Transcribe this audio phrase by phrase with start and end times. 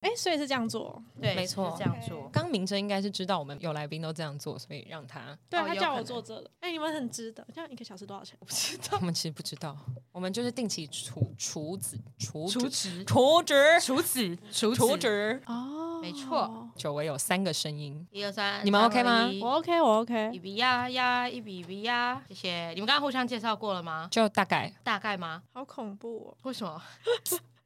[0.00, 2.28] 哎，所以是这样做，对，没错，这样做。
[2.32, 5.36] 刚明真应该是知道我们有来宾都这样做，所以让他。
[5.50, 6.50] 对，他叫我做这个。
[6.60, 7.46] 哎，你们很值得。
[7.54, 8.34] 这样一个小时多少钱？
[8.40, 8.98] 我不知道。
[8.98, 9.76] 我们其实不知道，
[10.12, 14.38] 我们就是定期储储子储储值储值储子
[14.74, 16.66] 储值哦，没错。
[16.76, 19.30] 久违有三个声音，一二三，你们 OK 吗？
[19.42, 20.30] 我 OK，我 OK。
[20.32, 22.68] 一比呀呀，一比一比呀，谢谢。
[22.70, 24.08] 你们刚刚互相介绍过了吗？
[24.10, 25.42] 就大概，大概吗？
[25.52, 26.36] 好恐怖哦！
[26.44, 26.80] 为什么？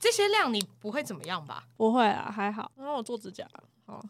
[0.00, 1.64] 这些量你不会怎么样吧？
[1.76, 2.70] 不会啊，还好。
[2.76, 3.46] 然后我做指甲，
[3.86, 4.02] 好。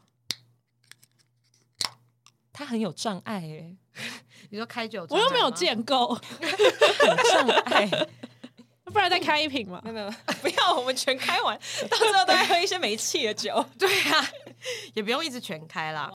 [2.53, 3.77] 他很有障碍哎，
[4.51, 7.89] 你说开酒，我又没有见够，很障碍。
[8.84, 9.81] 不然再开一瓶嘛？
[9.83, 10.11] 没有没有，
[10.42, 13.64] 不要，我们全开完，到时候都要喝一些没气的酒。
[13.79, 14.29] 对啊，
[14.92, 16.12] 也不用一直全开啦。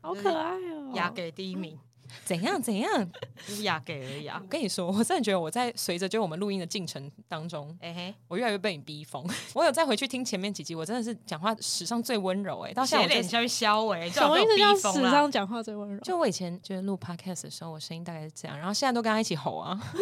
[0.00, 0.90] 好可爱哦！
[0.94, 1.78] 雅给第一名。
[2.24, 3.10] 怎样怎样？
[3.46, 4.38] 就是雅给而已啊！
[4.42, 9.24] 我跟你说，我真的觉得我在随着就我们录音的进程当中，哎嘿，我越来越被你逼疯。
[9.54, 14.56] 我有再回去听前面几集，我真的是讲话史上最温柔哎，到现在我脸像消哎， 什么意思？
[14.58, 16.00] 叫史上讲话最温柔？
[16.00, 19.78] 就我以前就是录 podcast 的时候，我声音大概是这样，然后现在都跟他一起吼啊，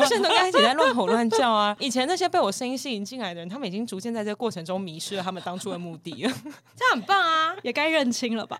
[0.00, 1.76] 我现在都跟他一起在乱吼乱叫啊。
[1.78, 6.30] 以前那些被我声音吸引进来的人，他们已经逐渐在这个过程中迷失了他们当初的目的了。
[6.76, 8.58] 这样很棒啊，也该认清了吧？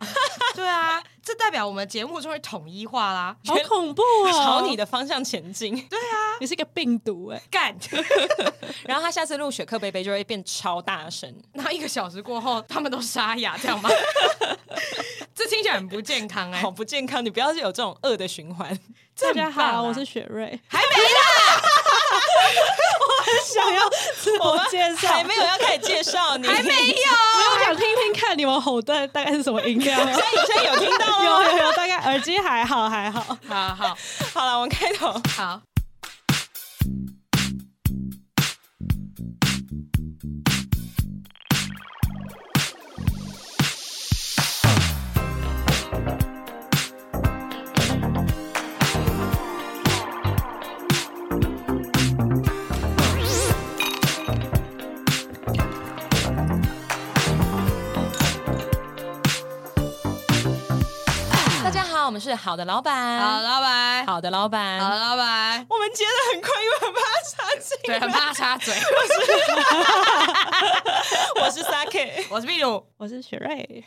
[0.54, 3.34] 对啊，这代表我们节目终于统一化啦。
[3.46, 4.32] 好恐怖啊！
[4.44, 5.74] 朝你的方向前进。
[5.88, 7.74] 对啊，你是一个病毒哎， 干！
[8.84, 11.34] 然后他下次录雪克贝贝就会变超大声。
[11.54, 13.88] 然后一个小时过后，他们都沙哑，这样吗？
[15.34, 17.24] 这听起来很不健康哎，好不健康！
[17.24, 18.78] 你不要是有这种恶的循环。
[19.18, 21.62] 大家好，我是雪瑞，还没啦。
[23.34, 23.88] 我想要
[24.20, 26.94] 自我介绍，还没有要开始介绍你，还没有。
[27.50, 29.98] 我想听听看你们吼的大概是什么音量。
[30.06, 31.24] 现在现在有听到吗？
[31.24, 33.36] 有有有，大概耳机还好还好。
[33.48, 33.96] 好好
[34.34, 35.73] 好了，我们开头好。
[62.06, 65.66] 我们是好的老板，好的老板，好的老板，好的老板。
[65.70, 67.00] 我们接的很快，因为很怕
[67.30, 68.74] 插嘴，对，很怕插嘴。
[71.40, 73.84] 我是 Sake， 我是秘鲁，我是雪瑞。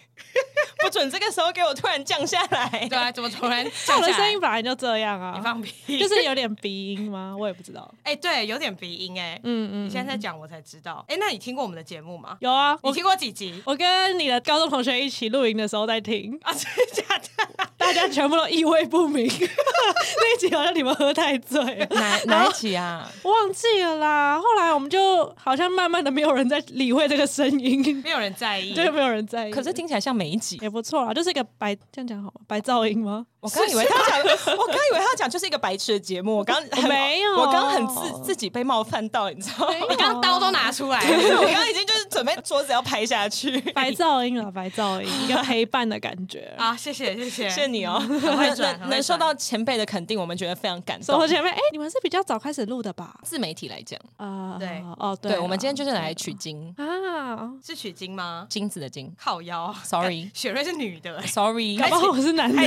[0.80, 2.88] 不准这个时候给我突然降下来。
[2.90, 4.02] 对啊，怎么突然降下来？
[4.02, 5.34] 我的声音本来就这样啊。
[5.36, 7.36] 你放屁，就是有点鼻音吗？
[7.38, 7.94] 我也不知道。
[8.04, 9.40] 哎，对，有点鼻音哎。
[9.44, 9.86] 嗯嗯。
[9.86, 11.06] 你现在在讲，我才知道。
[11.08, 12.38] 哎，那你听过我们的节目吗？
[12.40, 13.62] 有啊，你听过几集？
[13.66, 17.77] 我跟你的高中同学一起露营的时候在听啊，真的假的？
[17.88, 21.88] 大家全部都意味不明， 那一集好像你们喝太醉了。
[21.92, 23.10] 哪哪一集啊？
[23.24, 24.38] 忘记了啦。
[24.38, 29.52] 后来我们就好像慢慢的没有人在理会这个声音，没有人在意，对，没有人在意。
[29.52, 32.42] 可是听起来像每一集也不错啊，就是一个白，这样讲好吗？
[32.46, 33.26] 白噪音吗？
[33.48, 36.38] 我刚以为他讲，我刚以为他讲就是一个白痴的节目。
[36.38, 39.74] 我刚没有，我刚很自自己被冒犯到，你知道吗？
[39.90, 43.60] 你刚刚刀都拿出来了，我刚刚已经就是准备桌子要拍下去。
[43.72, 46.76] 白噪音了，白噪音，一个陪伴的感觉 啊！
[46.76, 48.04] 谢谢，谢谢，谢谢你哦。
[48.08, 51.28] 能能受到前辈的肯定，我们觉得非常感动。
[51.28, 51.50] 前辈？
[51.50, 53.16] 哎，你们是比较早开始录的吧？
[53.24, 58.46] 自媒体来讲啊，对，哦，对，我们今天就是来取经啊，是取经吗？
[58.50, 62.62] 金子的金，靠腰，sorry， 雪瑞是女的，sorry，搞不好我是男的？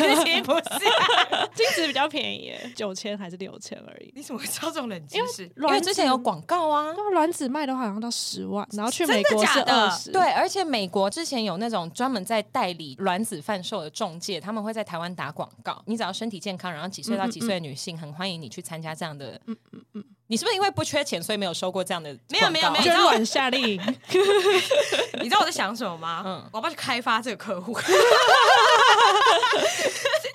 [1.54, 4.12] 金子比较便宜，九千还是六千而已。
[4.14, 5.44] 你怎么会知道这种冷知识？
[5.56, 19.40] 因为之前有广告啊，卵子卖的话好像到十万，然后去美国是二十，对，而且美国之前有那种专门在代理卵子贩售的中介，他们会在台湾打广告，你只要身体健康，然后几岁到几岁的女性，很欢迎你去参加这样的。
[19.46, 20.04] 嗯嗯嗯。
[20.30, 22.16] 你是不是因为不缺钱，所以没有收过这样的？
[22.28, 23.80] 没有没有没有，捐卵夏令营。
[25.20, 26.22] 你知道我在想什么吗？
[26.24, 27.76] 嗯，我要不要去开发这个客户？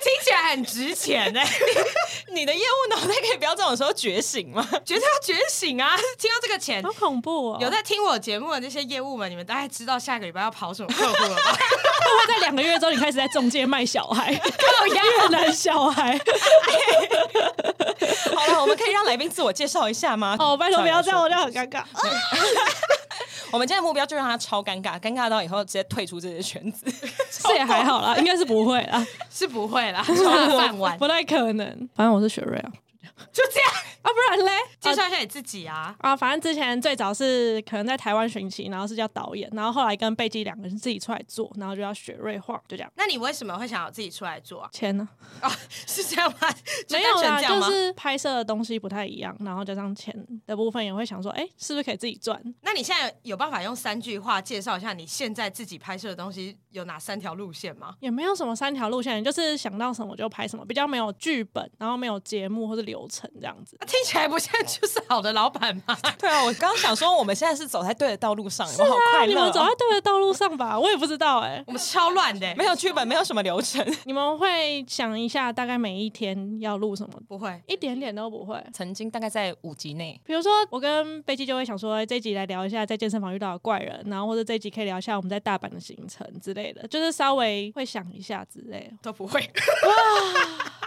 [0.06, 1.48] 听起来很值钱哎。
[2.34, 4.68] 你的业务脑袋可以不要这种时候觉醒吗？
[4.84, 5.96] 觉得要觉醒啊！
[6.20, 7.58] 听到这个钱，好恐怖哦！
[7.62, 11.54] 有在听我节目的那些业务们，你们大概知道下个礼拜要跑什么客户了吧？
[11.54, 16.20] 会在两个月之后，你开始在中介卖小孩，越南小孩。
[18.36, 20.36] 好了，我们可以让来宾自我介绍一下吗？
[20.40, 21.84] 哦，拜托不要这样，我这样很尴尬。
[23.52, 26.86] 我们今天的目标就让他超尴尬，尴尬到以后直接退出这些圈子。
[27.44, 31.68] 这也还好啦，应该是不会啦，是不会啦， 超饭碗，不太可能。
[31.96, 32.72] 反正我是雪瑞啊。
[33.32, 33.70] 就这样
[34.02, 34.52] 啊，不然嘞？
[34.80, 35.96] 介绍一下你自己啊！
[36.00, 42.92] 啊，反正之前最早是可能在台湾寻奇，然后是叫导演，然后后来跟贝基两个人自己出来做，然后就叫雪瑞画，就这样。
[42.96, 44.70] 那你为什么会想要自己出来做啊？
[44.72, 45.08] 钱呢？
[45.42, 46.38] 啊，是这样吗？
[46.90, 50.14] 没有啦，就是拍摄的东西不太一样，然后加上钱
[50.46, 52.40] 的部分也会想说，哎，是不是可以自己赚？
[52.62, 57.96] 那你现在有办法用三句话介绍一下你现在自己拍摄的东西有哪三条路线吗？
[58.02, 63.78] 也没有什么三条路线，就是想到什么就拍什么，比较没有剧本，然后没有节目或者流程这样子。
[63.88, 65.98] 听起来不像就是好的老板吗？
[66.20, 69.28] 对啊，我刚刚想说，我们现在是走在对的道路上，我好快乐。
[69.28, 70.80] 你们走在对的道路上吧？
[70.80, 73.86] 我也不知道哎， 我们超乱的，没有剧本，没有什么流程。
[74.06, 77.14] 你们会想一下，大概每一天要录什么？
[77.28, 78.64] 不会，一点点都不会。
[78.74, 89.40] 曾经大概在五集内，比如说我跟贝基就会想说，这一集来聊一下在健身房遇到的怪人，然后或者这一集可以聊一下我们在大阪的行程之类的，就是稍微会想一下之类的，都不会。
[89.42, 89.50] 哇
[90.82, 90.85] 那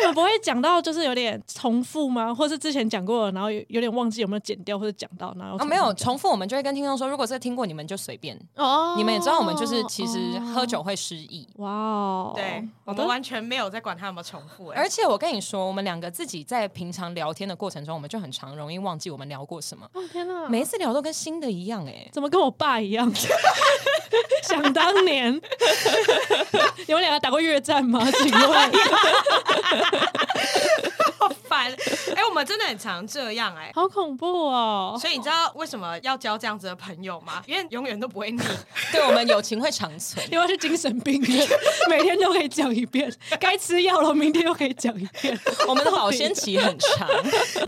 [0.00, 2.34] 你们不会讲到就是有点重复吗？
[2.34, 8.94] 或是之前讲过了，然后有有点忘记有没有剪掉或者讲到，然后啊没有重复，我们就会跟听众说，如果这个听过，你们就随便哦。
[8.96, 11.48] 你们也知道，我们就是其实喝酒会失忆。
[11.56, 14.70] 哇哦，对，我们完全没有在管他有没有重复。
[14.70, 19.88] 而且我跟你说，我们两个自己在平常聊天的过程中，我们就很常容易忘记我们聊过什么。
[19.94, 23.12] 哦天哪，每一次聊都跟新的一样哎，怎么跟我爸一样？
[24.42, 25.32] 想当年，
[26.86, 28.00] 你们两个打过越战吗？
[28.10, 28.70] 请问。
[31.20, 31.36] oh,
[32.14, 34.96] 哎，我们真的很常这样哎，好恐怖哦！
[35.00, 37.42] 所以你知道为什么要交这样子的朋友吗？
[37.46, 38.42] 因为永远都不会腻，
[38.92, 40.24] 对我们友情会长存。
[40.30, 41.48] 因为是精神病人，
[41.88, 45.38] 每天都可以讲一遍，该吃药了，明天又可以讲一遍。
[45.66, 47.08] 我们的保鲜期很长，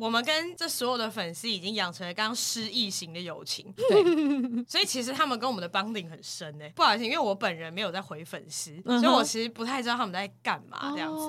[0.01, 3.73] 我们跟这所有的粉丝已经养成了刚刚失忆型的友情。
[3.77, 4.03] 对，
[4.69, 6.71] 所以其实他们跟我们的 bonding 很深哎。
[6.77, 11.27] 不好意思，因为我本人没有在回粉丝，所以我其实不太知道他们在干嘛这样子。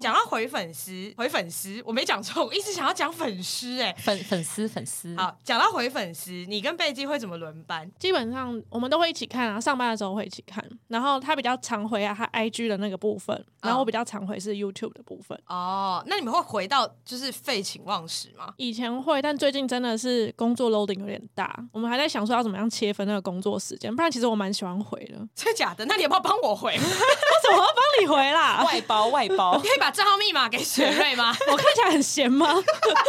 [0.00, 5.16] 讲到回粉丝，回粉丝，我没讲错，我一直想要讲粉丝，哎，粉粉丝粉丝。
[5.16, 7.90] 好，讲到回粉丝，你跟贝基会怎么轮班？
[7.98, 10.62] 基本上我们都会一起看啊，上班的时候会一起看。
[10.88, 15.40] 然后他比较常回啊，他 IG 的那个部分，然后我比较常回是 YouTube 的部分。
[15.46, 18.52] 哦，那你们会回到就是废寝忘食吗？
[18.58, 23.94] 以前会，但最近真的是工作 loading 有点大，我们还在想说要怎么样切分那个工作时间。
[23.96, 25.14] 不然其实我蛮喜欢回的。
[25.34, 25.86] 真的假的？
[25.86, 26.72] 那你要不要帮我回？
[26.76, 28.62] 我怎么要帮你回啦？
[28.62, 31.34] 外包外包， 你可以把账号密码给雪瑞吗？
[31.50, 32.46] 我看起来很闲吗？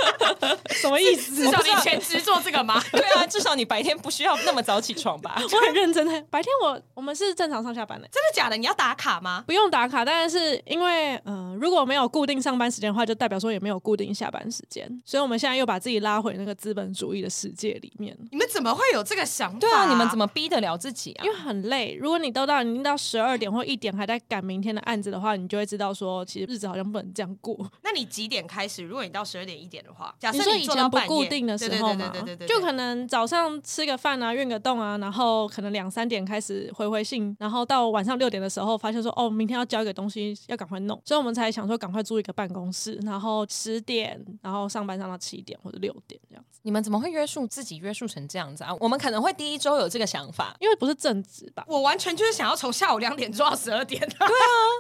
[0.69, 1.35] 什么意思？
[1.35, 2.81] 至少你全职做这个吗？
[2.91, 5.35] 对啊，至少你白天不需要那么早起床吧？
[5.51, 8.07] 我很认真的，白天我我们是正常上下班的。
[8.07, 8.57] 真的假的？
[8.57, 9.43] 你要打卡吗？
[9.47, 18.17] 不用打卡，但是因为嗯、呃，如果没有固定上班时间的话，就代表说也没有固定下班时间，所以我们现在又把自己拉回那个资本主义的世界里面。
[18.31, 19.59] 你们怎么会有这个想法？
[19.59, 21.25] 对啊，你们怎么逼得了自己啊？
[21.25, 21.97] 因为很累。
[21.99, 27.55] 如果你都到已经到十二点或一点还在赶明天的案子的话，你就会知道说，其实日子好像不能这样过。
[27.83, 28.83] 那你几点开始？
[28.83, 46.59] 如果你到十二点一点的话，假设你说以前不固定的时候嘛，对对对，就可能早上吃个饭啊，运个动啊，然后可能两三点开始回回信，然后到晚上六点的时候，发现说哦，明天要交一个东西，要赶快弄，所以我们才想说赶快租一个办公室，然后十点，然后上班上到七点或者六点这样子。
[46.63, 48.75] 你们怎么会约束自己约束成这样子啊？
[48.79, 51.63] 我们可能会第一周有这个想法，因为不是正职吧？
[51.67, 54.01] 我完全就是想要从下午两点做到十二点。
[54.01, 54.27] 对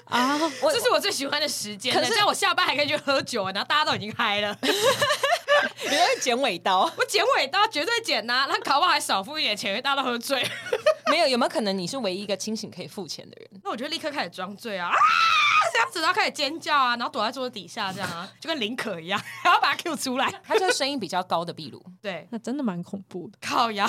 [0.07, 1.93] 啊啊，这是我最喜欢的时间。
[1.93, 4.57] 可是我下班还可以去喝酒，然后大家都已经嗨了。
[4.61, 6.81] 你会剪尾刀？
[6.97, 10.45] 我剪尾刀绝对剪呐、啊，他搞不好还少付一点钱，因为大家都喝醉。
[11.09, 13.61] 没有，有没有可能你是唯一一个清醒可以付钱的人？
[13.63, 14.95] 那我就立刻开始装醉啊，啊
[15.71, 20.29] 这样子，然后开始尖叫啊，然后躲在桌子底下这样啊，就跟林可一样，然后把他 Q 出来。
[20.43, 23.37] 他就是声音比较高的壁炉，对，那真的蛮恐怖的。
[23.41, 23.87] 靠腰，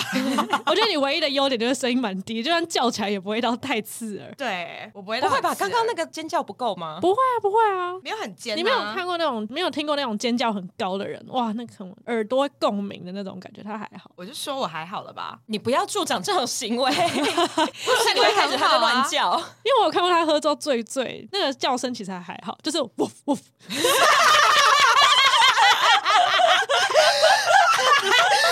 [0.67, 4.33] 我觉得你唯一的优点就是声音蛮低，就算叫起来也不会到太刺耳。
[4.37, 5.53] 对，我不会，不会吧？
[5.57, 6.99] 刚刚那个尖叫不够吗？
[7.03, 8.57] 不会啊，不会啊，没有很尖、啊。
[8.57, 14.11] 你没有看过那种，没有听过那种尖叫很高的人，哇，那可能耳朵共鸣的那种感觉，他还好。
[14.17, 16.91] 我就说我还好了吧，你不要助长这种行为。
[16.95, 23.09] 不是你会开始他在乱叫，因为我有看过他喝之后醉醉，那个叫声其实还还好，就是呜呜。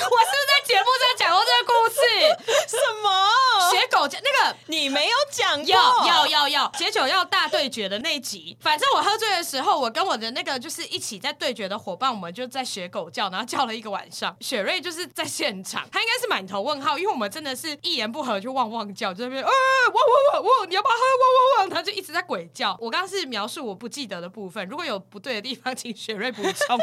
[0.08, 1.98] 我是不是在节目上讲过这个故事？
[2.68, 3.06] 什么？
[3.70, 4.35] 学狗叫那个？
[4.76, 5.70] 你没有讲过？
[5.70, 6.68] 要要要要！
[6.76, 8.56] 解酒要大对决的那集。
[8.60, 14.36] 反正我喝醉的时候，我跟我的那个就是一起在对决的伙伴，我们就在学狗叫，然后叫了一个晚上。
[14.40, 21.70] 雪瑞就是在现场，他应该是满头问号，因为我们真的是一言不合就汪汪叫，就那边呃汪汪汪汪，你要不要喝汪汪汪？
[21.70, 22.76] 他就一直在鬼叫。
[22.78, 26.78] 我刚刚是描述我不记得的部分，如果有不对的地方，请雪瑞补充。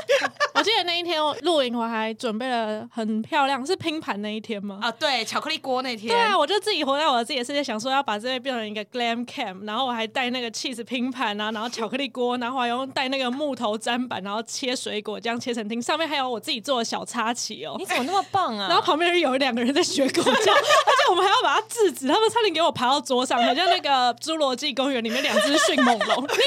[0.56, 4.80] 我记得那一天露营，我还准备了很漂亮，是拼盘那一天吗？
[4.82, 6.10] 啊，对，巧克力锅那天。
[6.10, 17.76] 对啊，我就自己活在我的自己的世界，想说要把这边变成一个 glam cam，然后我还带那个 cheese 拼盘啊，然后巧克力锅，然后还用带那个木头砧板，然后切水果，这样切成丁，上面还有我自己做的小插旗哦。
[17.78, 18.68] 你怎么那么棒啊？
[18.68, 26.24] 然后旁边有两个人在学狗叫， 而且我们还要把它制止，他们差点给我爬到桌上，好像那个侏罗纪公园里面两只迅猛龙。
[26.24, 26.38] 你闭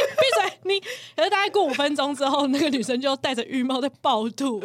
[0.41, 0.59] 嘴！
[0.65, 0.81] 你
[1.15, 4.63] 可是大概过五分钟之后，那个女生就戴着浴帽在暴吐。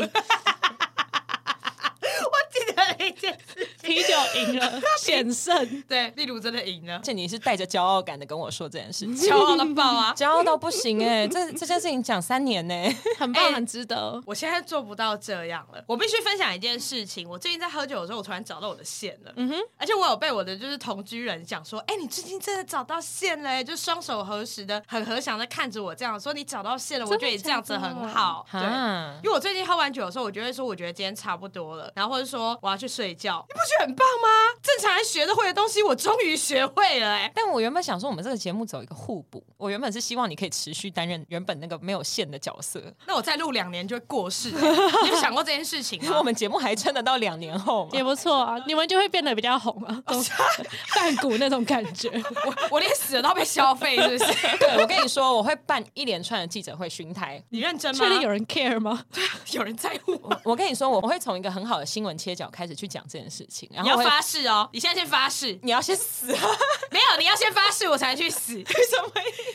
[2.99, 5.83] 一件事啤酒赢了， 险胜。
[5.87, 11.27] 对，例如真的赢了，而且你是带着骄傲感的跟我说这件事情， 骄傲的爆啊，骄傲到不行哎、欸！
[11.27, 14.21] 这这件事情讲三年呢、欸， 很棒，很值得。
[14.25, 17.27] 我现在做不到这样了，我必须分享一件事情。
[17.27, 19.33] 我最近在喝酒的时候，我突然找到我的线了。
[19.35, 28.45] 嗯哼，而且我有被我的就是同居人讲说，哎、欸，你最近真的找到线了、欸，就双手合十的，很和祥的看着我这样说，你找到线了，我觉得你这样子很好。
[28.51, 28.61] 对，
[29.23, 33.45] 因为我最近喝完酒的时候，我就会说，我觉得今天差不多了，然后或者说我要去睡觉。
[33.47, 34.27] 你不觉得很棒吗？
[34.61, 37.31] 正常人学得会的东西，我终于学会了哎、欸！
[37.35, 39.43] 但我原本想说，我们这个节目走一个互补。
[39.57, 42.81] 我原本是希望你可以持续担任原本那个没有线的角色。
[43.05, 44.55] 那我再录两年就会过世、欸，
[45.03, 46.17] 你有想过这件事情吗？
[46.17, 47.91] 我们节目还撑得到两年后吗？
[47.93, 50.03] 也不错啊，你们就会变得比较红啊，
[50.95, 52.09] 半股那种感觉。
[52.45, 54.33] 我我连死了都要被消费，是不是？
[54.57, 57.41] 对，我跟你说，我会办一连串的记者会巡台。
[57.49, 57.99] 你认真吗？
[57.99, 59.03] 确定有人 care 吗？
[59.13, 60.41] 对，有人在乎我。
[60.43, 63.69] 我跟你说，我会从一个很好的新闻切角开始去讲这件事情。
[63.73, 64.69] 然后你要发誓哦！
[64.73, 66.41] 你现在先发誓，你要先死啊！
[66.91, 68.55] 没有，你要先发誓，我才去死。
[68.57, 69.11] 为什么？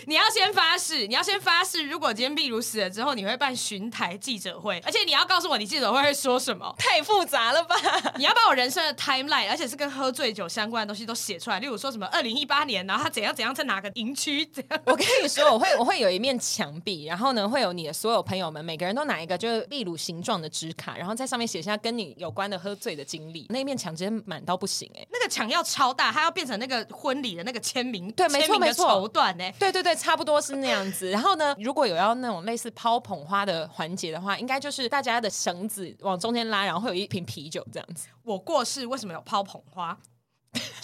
[0.07, 1.87] 你要先发誓，你要先发誓。
[1.87, 6.75] 如果今天壁如死了之后，你会办巡台记者会，而且你要告诉我你记者会会说什么。
[6.79, 7.77] 太复杂了吧？
[8.17, 11.59] 你要把我人生的 timeline，而且是跟喝醉酒相关的东西都写出来。
[11.59, 14.81] 例如说什么二零一八年，然后他怎样怎样在哪个营区怎样。
[14.87, 23.47] 我跟你说，我会我会有一面墙壁，然后呢会有你的所有朋友们，每个人都拿一个就是秘鲁形状的纸卡，然后在上面写下跟你有关的喝醉的经历。
[23.49, 31.11] 那一面墙直接满到不行哎、欸，那个墙要超大，它要变成那个婚礼的那个签名，对，没错没错，绸缎哎，对对对，差不多是那样子。
[31.11, 38.09] 然后呢，如果有要那种类似抛捧花的环节的话，应该就是大家的绳子往中间拉，然后会有一瓶啤酒这样子。
[38.25, 39.97] 我过世为什么有抛捧花？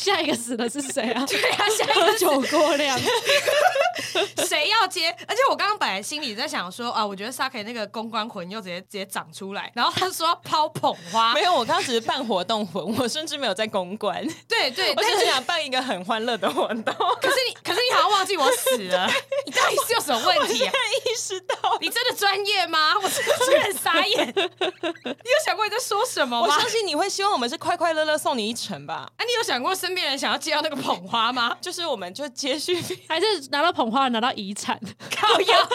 [0.02, 1.24] 下一个死的是谁啊？
[1.28, 2.98] 对啊，下一个喝酒过量，
[4.48, 5.14] 谁要接？
[5.28, 14.26] 而且我刚刚本来心里在想说啊，我觉得 Sa-ke 那个公关魂又直接直接长出来，然后他说抛捧花， 没有，我刚刚只是办活动魂，我甚至没有在公关。
[14.48, 16.94] 对对，我只是想办一个很欢乐的活动。
[17.20, 19.08] 可是你，可是你好像忘记我死了，
[19.46, 20.72] 你到底是有什么问题啊？
[21.06, 22.94] 意识到你真的专业吗？
[23.00, 24.32] 我真的是很傻眼。
[24.34, 26.46] 你有想过你在说什么吗？
[26.46, 29.10] 我相信你会希望我们是快快乐乐送你一程吧？
[29.16, 31.54] 哎、啊，你有想过身边人想要接到那个捧花吗？
[31.60, 32.74] 就是我们就接续，
[33.06, 34.80] 还是拿到捧花拿到遗产？
[35.14, 35.68] 靠腰，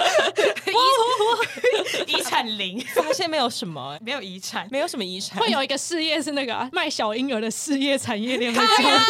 [2.08, 8.52] 遗产零，发现没有什么，没有遗产，没有什么遗产，会有一个事业是那个、啊、卖小婴儿的事业产业链。
[8.58, 9.06] 哎呀，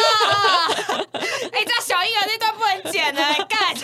[1.52, 3.74] 哎，这小婴儿那段不能剪的，干。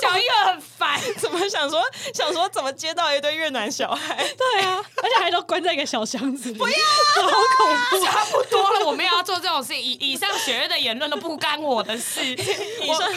[0.00, 1.80] 小婴儿很烦，怎么想说
[2.14, 4.16] 想说怎么接到一堆越南小孩？
[4.16, 6.58] 对啊，而且还都关在一个小箱子里。
[6.58, 6.74] 不要，
[7.22, 8.06] 好恐怖！
[8.06, 9.74] 差不多了，我没有要做这种事。
[9.74, 12.24] 以以上雪月的言论都不干我的事。
[12.32, 13.12] 以上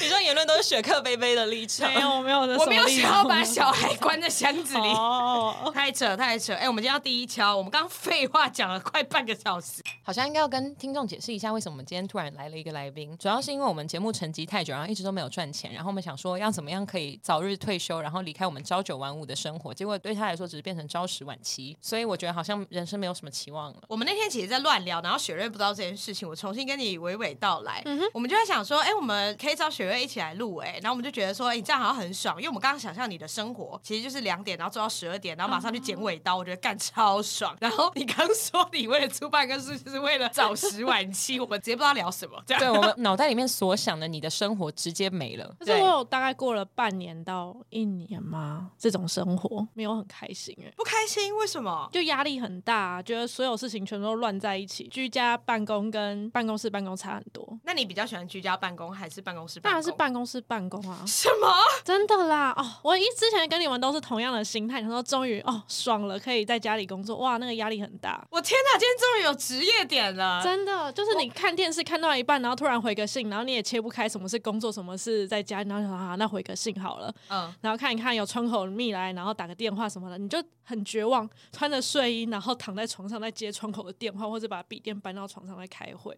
[0.00, 1.92] 以上言论都是雪克杯杯的立场。
[1.92, 4.88] 没有，没有的，我没有想要把小孩关在箱子里。
[4.88, 6.52] 哦，太扯太扯！
[6.54, 13.16] 哎、欸，我们今天要第一敲，我们刚刚废话讲了快半个小时，好像应该要跟听众解释一下，为什么我们今天突然来了一个来宾。
[13.18, 19.72] 主要是因为我们节目沉寂太久，然后一直都没有赚钱，然后我们想说要怎么样可以早日退休，然后离开我们朝九晚五的生活。
[19.72, 23.82] 结果对他来说，只是变成朝十晚七，所以我觉得好像人生没有什么期望了。
[23.88, 27.80] 我们那天其实在乱聊，然后雪瑞不知道这件事情，我重新跟你娓娓道来。
[27.86, 37.56] 嗯、我们就在想说，哎、欸，我们可以找雪瑞一起来录，哎，然后我们就觉得说，哎、欸，你这样好像很爽，因为我们刚刚想象你的生活其实就是两点，然后做到十二点，然后马上去剪尾刀，我觉得干超爽。
[37.60, 42.42] 然后你刚说你为了出办公室，就是为了早十晚七，我们直接不知道聊什么。
[42.44, 45.54] 这样对，我们脑袋里面所想的你的生活直接没了。
[45.60, 46.96] 可是我有大概过了半。
[46.96, 48.70] 年到一年吗？
[48.78, 51.34] 这种生活没有很开心哎，不开心？
[51.36, 51.88] 为什么？
[51.92, 57.46] 就压力很大，觉得所有事情全都乱在一起，居家办公跟办公室办公差很多。
[57.64, 59.70] 那你比较喜欢居家办公还是办公室办公？
[59.70, 61.02] 当然是办公室办公啊！
[61.06, 61.48] 什么？
[61.84, 62.52] 真的啦！
[62.56, 67.16] 哦，我一之前跟你们都是同样的心态，然后终于哦爽了，可以在家里工作。
[67.18, 68.26] 哇，那个压力很大。
[68.30, 70.42] 我天哪，今天终于有职业点了！
[70.42, 77.14] 真的，就是你看电视看到一半，然后突然回个信，然后你也切不开什么是工作，什么是在家，然后就说啊，那回个信好了。
[77.28, 86.16] 嗯，然后看一看有窗口密来，然后打个电话什么的，你就很绝望，穿着睡衣，然后躺在床上在接窗口的电话，或者把笔电搬到床上来开会。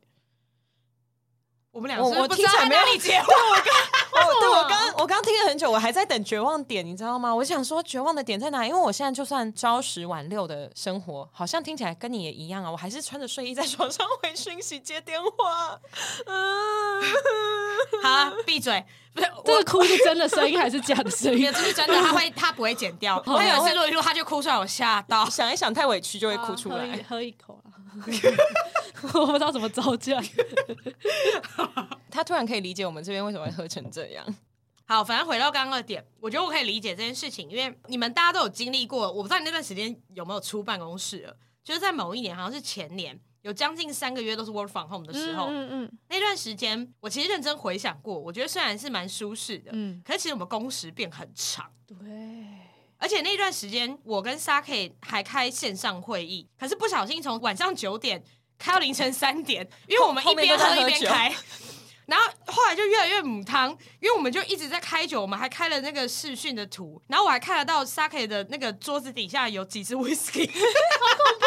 [1.78, 3.28] 我们俩是不是不在没有你结婚？
[3.28, 7.32] 我刚， 我对我刚，我刚听了很久，我还在等绝望点，你知道吗？
[7.32, 8.66] 我想说绝望的点在哪？
[8.66, 12.70] 因为我现在就算朝十晚六的生活，好像听起来跟你也一样啊。
[12.70, 15.78] 我还是穿着睡衣在床上回讯息、接电话。
[16.26, 17.00] 嗯，
[18.02, 18.85] 好啊，闭嘴。
[19.14, 21.49] 不是这个哭是真的声音还是假的声音？
[21.52, 23.23] 这是真的，他会他不会剪掉。
[23.25, 25.25] 他有一次录一录，他就哭出来，我吓到。
[25.30, 26.87] 想一想太委屈就会哭出来。
[27.08, 27.70] 喝，喝一口啊。
[29.14, 30.21] 我不知道怎么招架。
[32.11, 34.26] 他突然可以理解我们这边为什么会喝成这样。
[34.85, 39.11] 好，反正回到刚刚的点，我觉得我可以理解这件事情，因为你们大家都有经历过。
[39.12, 45.49] 我不知道你那段时间有没有出办公室了，就是在某一年，好像是前年，有将近三个月都是 work from home 的时候。
[45.49, 45.99] 嗯嗯，嗯。
[46.09, 51.71] 那段时间，我其实认真回想过，我觉得虽然是蛮舒适的，嗯，可是其实我们工时变很长。
[51.87, 51.97] 对。
[53.00, 58.25] 而且那段时间，我跟 Saki 还开线上会议，可是不小心从晚上九点
[58.59, 61.35] 开到凌晨三点，因为我们一边喝一边开。
[62.07, 63.69] 然后后来就越来越母汤，
[64.00, 71.47] 因为我们就一直在开酒，我们还开了那个视讯的图，然后我还看得到 Saki 的那个桌子底下有几支 Whisky，好恐怖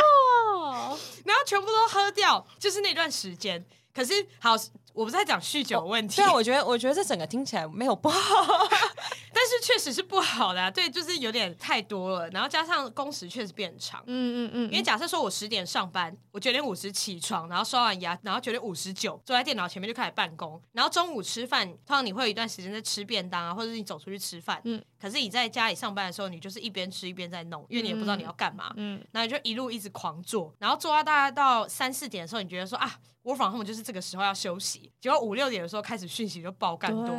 [0.67, 0.99] 哦！
[1.25, 3.65] 然后全部都喝掉，就是那段时间。
[3.93, 4.55] 可是好，
[4.93, 6.17] 我不是在讲酗酒问题。
[6.17, 8.19] 对啊，我觉得我觉得这整个听起来没有不好，
[9.33, 10.69] 但是确实是不好的啊。
[10.69, 14.03] 对，就是有点太多了，然后加上工时确实变长。
[14.05, 14.71] 嗯嗯嗯。
[14.71, 24.61] 因为假设说我十点上班，我九点五十起床，然后刷完牙，然后九点五十九坐在电脑前面就开始办公，然后中午吃饭，通常你会有一段时间在吃便当啊，或者是你走出去吃饭。
[24.65, 24.83] 嗯。
[24.99, 28.71] 可是你在家里上班的时候，你就是一边吃一边在弄，因为你也不知道你要干嘛。
[28.75, 29.03] 嗯。
[29.11, 32.99] 那你就一路一直狂做，然后做到大概到三四点的时候，你觉得说啊。
[33.23, 37.15] 我反正就是这个时候要休息，结果五六点的时候开始讯息就爆干多，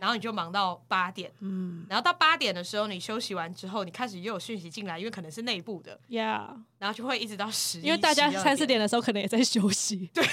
[0.00, 10.24] 然后你就忙到八点，嗯，然后到八点的时候你休息完之后，你开始又有讯息进来，因为可能是内部的，Yeah，然后就会一直到十，因为大家三四点的时候可能也在休息，对，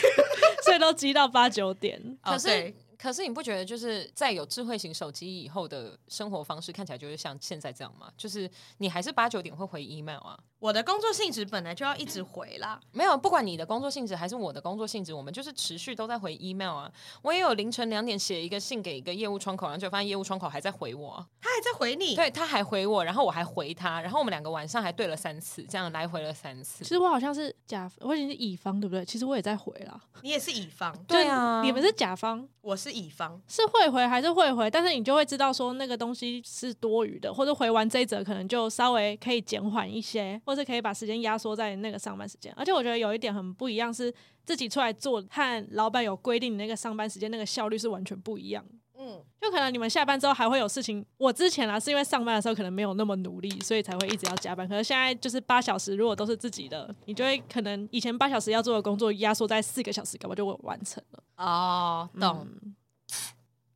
[0.63, 2.73] 所以都积到八九点，可是。
[3.05, 8.11] 可是你不觉得就是在有智慧型手机以后的生活方式看起来就是像现在这样吗？
[8.17, 10.35] 就是你还是八九点会回 email 啊？
[10.57, 16.91] 我的工作性质本来就要一直回啦，没有，不管你的工作性质还是我的工作性质，我们就是持续都在回 email 啊。
[17.21, 26.83] 我也有凌晨两点写一个信给一个业务窗口，然后就发现业务窗口还在回我，他还在回你，对，他还回我，然后我还回他，然后我们两个晚上还对了三次，这样来回了三次。
[26.83, 29.05] 其实我好像是甲，我已经是乙方，对不对？
[29.05, 33.61] 其实我也在回了，你也是乙方，对啊，你们是甲方，我是乙方，是。
[33.75, 42.53] 会回还是会回，但是你就会知道说那个东西是多余的，或者回完这一则可能就稍微可以减缓一些，或者可以把时间压缩在那个上班时间。
[42.55, 44.13] 而且我觉得有一点很不一样，是
[44.45, 48.63] 自己出来做和老板有规定的那个上班时间，那个效率是完全不一样。
[48.97, 51.05] 嗯，就可能你们下班之后还会有事情。
[51.17, 54.65] 我之前啊是因为上班的时候可能没有那么努力，所以才会一直要加班。
[54.69, 61.23] 可是现在就是八小时，如果都是自己的，你就会可能以前八小时要做的工作压缩在四个小时，搞不就会完成了。
[61.35, 62.47] 哦，懂。
[62.63, 62.75] 嗯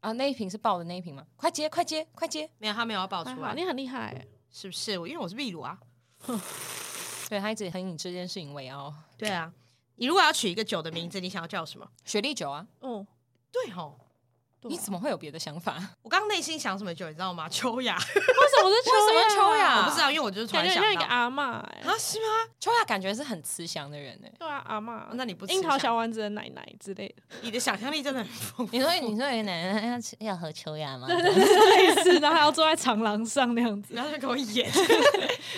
[0.01, 1.25] 啊，那一瓶是爆的那一瓶吗？
[1.35, 2.49] 快接，快接，快接！
[2.57, 3.53] 没有，他没有要爆出来。
[3.53, 4.97] 你很厉害，是不是？
[4.97, 5.77] 我因为我是秘鲁啊。
[7.29, 8.93] 对，他一直很以这件事情为傲。
[9.17, 9.51] 对啊，
[9.95, 11.87] 你如果要取一个酒的名字，你想要叫什么？
[12.05, 12.65] 雪莉酒啊。
[12.79, 13.05] 哦，
[13.51, 13.99] 对吼。
[14.63, 15.75] 你怎么会有别的想法？
[16.03, 17.47] 我刚刚内心想什么酒，你知道吗？
[17.49, 17.95] 秋雅。
[17.97, 19.29] 为什么是秋雅？
[19.29, 19.77] 秋雅？
[19.77, 20.81] 我不知道，因为我就是突然想到。
[20.81, 21.81] 像一个阿嬷哎。
[21.85, 22.25] 啊，是吗？
[22.59, 24.31] 秋雅感觉是很慈祥的人哎。
[24.37, 25.03] 对啊，阿嬷。
[25.13, 27.23] 那你不樱桃小丸子的奶奶之类的？
[27.41, 28.75] 你的想象力真的很丰富。
[28.75, 31.07] 你说，你说你奶奶要要喝秋雅吗？
[31.07, 34.69] 对对对，类似，然后还要坐在长廊上那样子，然后就给我演，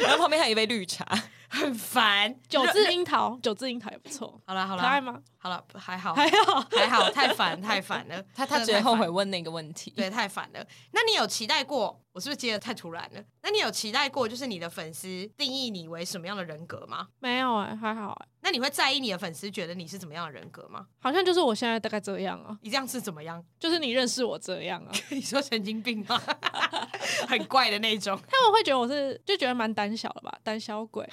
[0.01, 1.05] 然后旁边还有一杯绿茶。
[1.53, 4.39] 很烦，九字樱桃，九字樱桃也不错。
[4.47, 5.19] 好了好了，可爱吗？
[5.43, 8.23] 好了，还好还好 还好，太烦太烦了。
[8.35, 10.63] 他他觉得后悔问那个问题，对，太烦了。
[10.91, 11.99] 那你有期待过？
[12.13, 13.23] 我是不是接的太突然了？
[13.41, 17.07] 那你有期待过，就是你的粉丝定义你为什么样的人格吗？
[17.19, 18.27] 没有哎，还好哎。
[18.41, 20.85] 那你会在意你的粉丝觉得你是怎么样的人格吗？
[20.99, 22.55] 好像就是我现在大概这样啊。
[22.61, 23.43] 你这样是怎么样？
[23.59, 24.91] 就是你认识我这样啊？
[25.09, 26.21] 你说神经病吗？
[27.27, 28.15] 很怪的那种。
[28.29, 31.07] 他们会觉得我是就觉得蛮胆小的吧，胆小鬼。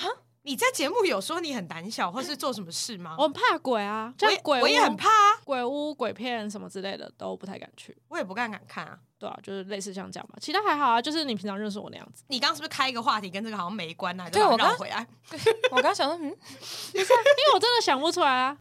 [0.48, 3.14] 你在节目有说你很胆小，或是做什么事吗？
[3.18, 7.94] 我很怕鬼啊，就鬼我也很怕啊，鬼屋、鬼片什么之类的都不太敢去。
[8.08, 8.98] 我也不敢敢看啊。
[9.18, 12.24] 对啊，就是类似像这样吧，其他还好啊，就是你平常认识我那样子。
[12.28, 14.30] 你刚刚是不是开一个话题跟这个好像没关啊？
[14.30, 15.06] 对，我刚回来，
[15.70, 18.56] 我刚想说，嗯，不是，因为我真的想不出来啊。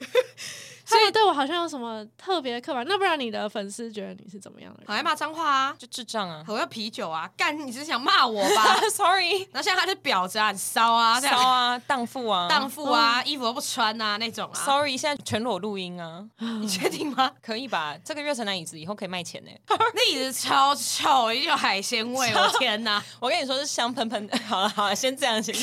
[0.87, 2.85] 所以对我好像有什么特别的刻板？
[2.87, 4.87] 那不然你的粉丝觉得你是怎么样的人？
[4.87, 7.57] 好爱骂脏话啊，就智障啊，喝啤酒啊，干！
[7.57, 8.79] 你只是想骂我吧？
[8.89, 9.39] Sorry。
[9.51, 14.55] 然后现在他是婊子啊，很骚啊，骚啊，荡妇啊，荡妇啊，衣服都不穿啊那种啊。
[14.65, 16.25] Sorry，现在全裸录音啊，
[16.61, 17.31] 你确定吗？
[17.41, 17.95] 可以吧？
[18.05, 19.51] 这个月城南椅子以后可以卖钱呢。
[19.93, 22.33] 那椅子超臭，一定有海鲜味。
[22.33, 23.03] 我天哪！
[23.19, 24.37] 我跟你说是香喷喷的。
[24.47, 25.53] 好了好了，先这样先。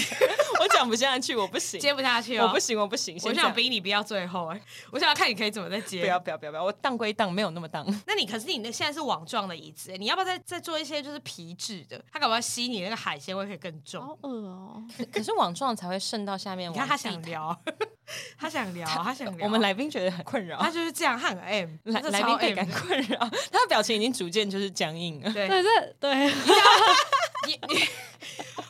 [0.61, 3.19] 我讲不下去，我不行，接不下去，我不行，我不行。
[3.25, 4.61] 我想逼你不要最后哎，
[4.91, 6.01] 我想要看你可以怎么再接。
[6.01, 6.65] 不要不要不要不要！
[6.65, 7.87] 我当归当没有那么当。
[8.07, 12.03] 那你可是你那现在是网状的椅子，你要不要再再做一些就是皮质的？
[12.13, 14.03] 它搞不好吸你那个海鲜味会更重。
[14.05, 14.83] 好恶哦！
[15.13, 16.71] 可是网状才会渗到下面。
[16.73, 17.57] 你看 他想聊，
[18.37, 19.47] 他想聊，他想聊。
[19.47, 20.59] 我们来宾觉得很困扰。
[20.59, 23.19] 他就是这样，他很 M，来来宾倍感困扰。
[23.51, 25.33] 他的表情已经逐渐就是僵硬了。
[25.33, 25.63] 对，对
[26.01, 26.33] 对。
[27.47, 27.85] 你你，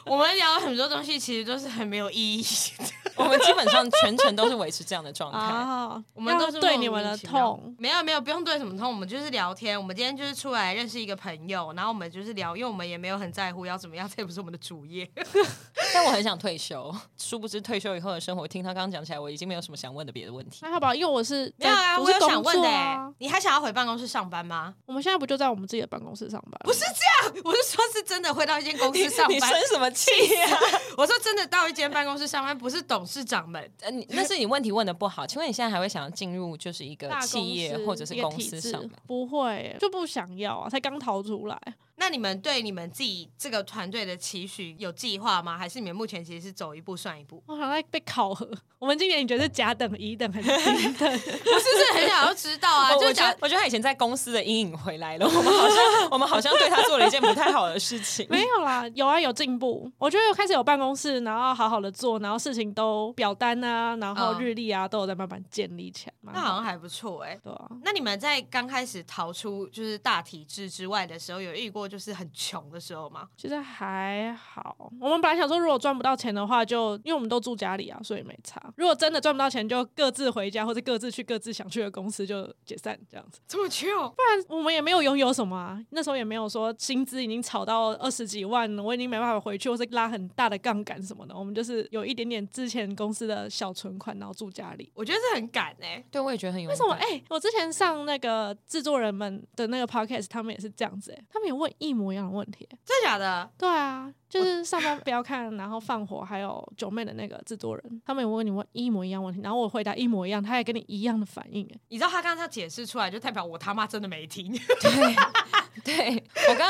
[0.04, 2.84] 我们聊了很多东西，其实都是很没有意义的。
[3.14, 5.38] 我们基本上全程都是维持这样的状态。
[5.38, 9.78] 啊，我们都是对你们的痛，没有没有，不用对什么痛，我们就是聊天。
[9.78, 15.08] 我们今天就是出来认识一个朋友，然后我们就是聊，因为我们也没有很在乎要怎么样，这也不是我们的主业。
[15.92, 20.60] 但我很想退休，殊不知退休以后的生活，听他刚刚讲起来，我已经没有什么想问的别的问题。
[20.62, 20.94] 那好不好？
[20.94, 23.14] 因为我是没有啊，我有想问的。
[23.18, 24.74] 你还想要回办公室上班吗？
[24.86, 26.60] 我们现在不就在我们自己的办公室上班？
[26.64, 29.34] 不是这样，我是说，是真的会到一间公司上班。
[29.36, 30.58] 你生什么气呀？
[30.96, 33.70] 我说真的，到一间办公室上班，不是董事长们。
[33.92, 38.90] 你那是你问题问的不好，请问你现在还会想要进入就是一个企业或者是公司上班？
[39.06, 41.60] 不会，就不想要啊，才刚逃出来。
[42.04, 45.56] 那你们对你们自己这个团队的期许有计划吗？
[45.56, 47.42] 还是你们目前其实是走一步算一步？
[47.46, 48.46] 我好像在被考核。
[48.78, 51.08] 我们今年你觉得是甲等、乙等还是 丙等？
[51.10, 52.90] 我是不是很想要知道啊？
[52.90, 55.26] 就我觉得，我觉得他以前在公司的阴影回来了。
[55.26, 58.26] 我们好像，我们好像对他做了一件不太好的事情。
[58.28, 59.90] 没有啦，有啊，有进步。
[59.96, 66.12] 我觉得开始有办公室，然后好好的做，然后事情都表单啊，然后日历啊，都有在慢慢建立起来。
[66.20, 67.40] 那好像还不错哎、欸。
[67.42, 67.66] 对啊。
[67.82, 73.28] 那你们在刚开始逃出就是大体制之外的时候，有遇过就是很穷的时候吗？
[73.36, 74.90] 其实还好。
[75.00, 78.60] 我们本来想说，如果赚不到钱的话，就因为我们都住家里啊，所以没差。
[78.76, 83.40] 如果真的赚不到钱，就各自回家，或者各自去各自想去的公司就解散，这样子。
[83.46, 83.88] 这么穷？
[84.10, 85.80] 不然我们也没有拥有什么啊。
[85.90, 91.36] 那时候也没有说薪资已经炒到二十几万了，我已经没办法回去，或是拉很大的杠杆什么的。
[91.36, 94.90] 我们就是有一点点之前公司的小存款，然后住家里。
[94.94, 96.04] 我觉得这很敢哎、欸。
[96.10, 96.68] 对，我也觉得很有。
[96.68, 96.92] 为什么？
[96.94, 102.78] 哎、欸，我之前上那个制作人们的那个 podcast，他们也是这样子哎、欸，他们也问一模一样的问题、欸。
[102.84, 103.50] 真的假的？
[103.58, 111.68] 对啊，就是上班不要看，然后放火，还有九妹的那个制作人，他们也问你问一模一样问题，然后我回答一模一样，他也跟你一样的反应。
[111.88, 114.52] 你知道他刚刚他解释出来，就代表我他妈真的没听。
[114.80, 115.14] 对，
[115.84, 116.68] 对我刚。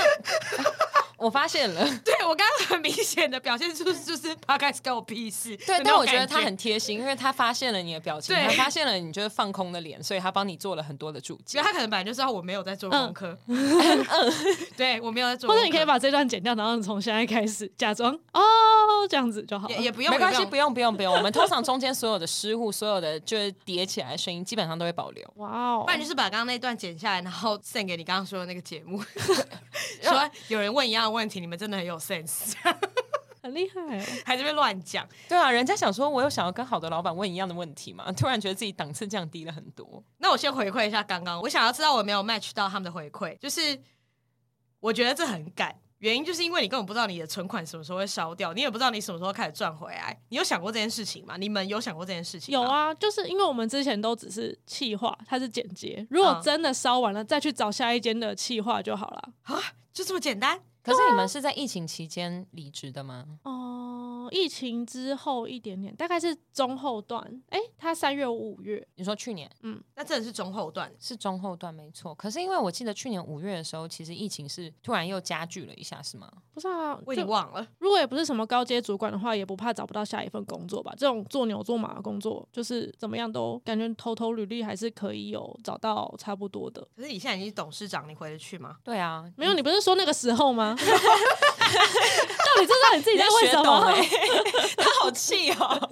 [1.25, 5.57] 我发现了， 对我刚刚很明显的表现出就是 Podcast 跟我屁事。
[5.57, 11.59] 对，但我觉得他很贴心，因为他发现了你的表情，他发现了你就是放空的脸，所以他帮你做了很多的注解。
[11.63, 14.07] 他可能本来就知道我没有在做功课， 嗯，
[14.77, 15.49] 对我没有在做。
[15.49, 18.41] 或者你可以把这段剪掉，然后从现在开始假装哦
[19.09, 21.13] 这样子就好了，也也不用，没关系，不用不用不用。
[21.13, 25.29] 我们通常中间所有的失误，所有的就是叠起来的声音，基本上都会保留。
[25.37, 29.03] 哇哦，不然就是把刚刚那段剪下来，然后 send 给你刚刚说的那个节目，
[30.01, 31.99] 说有人问一样的问题，你们真的很有。
[32.05, 32.53] sense，
[33.41, 35.09] 很厉害，还在这边乱讲。
[35.27, 38.13] 对啊，人家想说，我有想要跟好的老板问一样的问题嘛？
[38.13, 40.05] 突然觉得自己档次降低了很多。
[40.19, 43.81] 那我先回馈一下刚刚，我想要知道我有没有 match 到他们的回馈，就是
[44.81, 50.15] 我觉得这很赶，原因就是因为你根本不知道你的存款什么时候会烧掉，你也不知道你什么时候开始赚回来。
[50.29, 51.39] 你有想过这件事情吗？
[51.39, 52.53] 你们有想过这件事情？
[52.53, 59.59] 有啊，就是因为我们之前都只是气化，它是简洁，如果真的烧完了，再去找下一间的气化就好了啊，
[59.95, 60.61] 就这么简单。
[60.85, 63.25] 可是你们是在疫情期间离职的吗？
[63.45, 67.25] 哦、呃，疫情之后一点点，大概是中后段。
[67.49, 69.51] 哎、欸，他三月五月，你说去年？
[69.63, 72.15] 嗯，那真的是中后段，是中后段没错。
[72.15, 76.31] 可是因为我记得去年五月的时候，其实疫情是突然又加剧了一下，是吗？
[76.53, 77.67] 不是啊，我已经忘了。
[77.79, 80.93] 如果也不是什么高阶主管的话，也不怕找不到下一份工作吧？
[80.99, 86.87] 这种做牛做马的工作，就是怎么样都感觉投投履历还是可以有找到差不多的。
[86.95, 88.77] 可是你现在已经是董事长，你回得去吗？
[88.85, 90.74] 对啊，没有，你不是说那个时候吗？
[90.79, 93.87] 到底知道你自己在问什么？
[93.93, 94.09] 欸、
[94.77, 95.89] 他好气哦！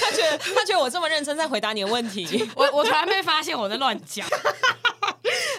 [0.00, 4.26] 他觉得他觉得我这么认真在回答你的问题，我我从来没发现我在乱讲。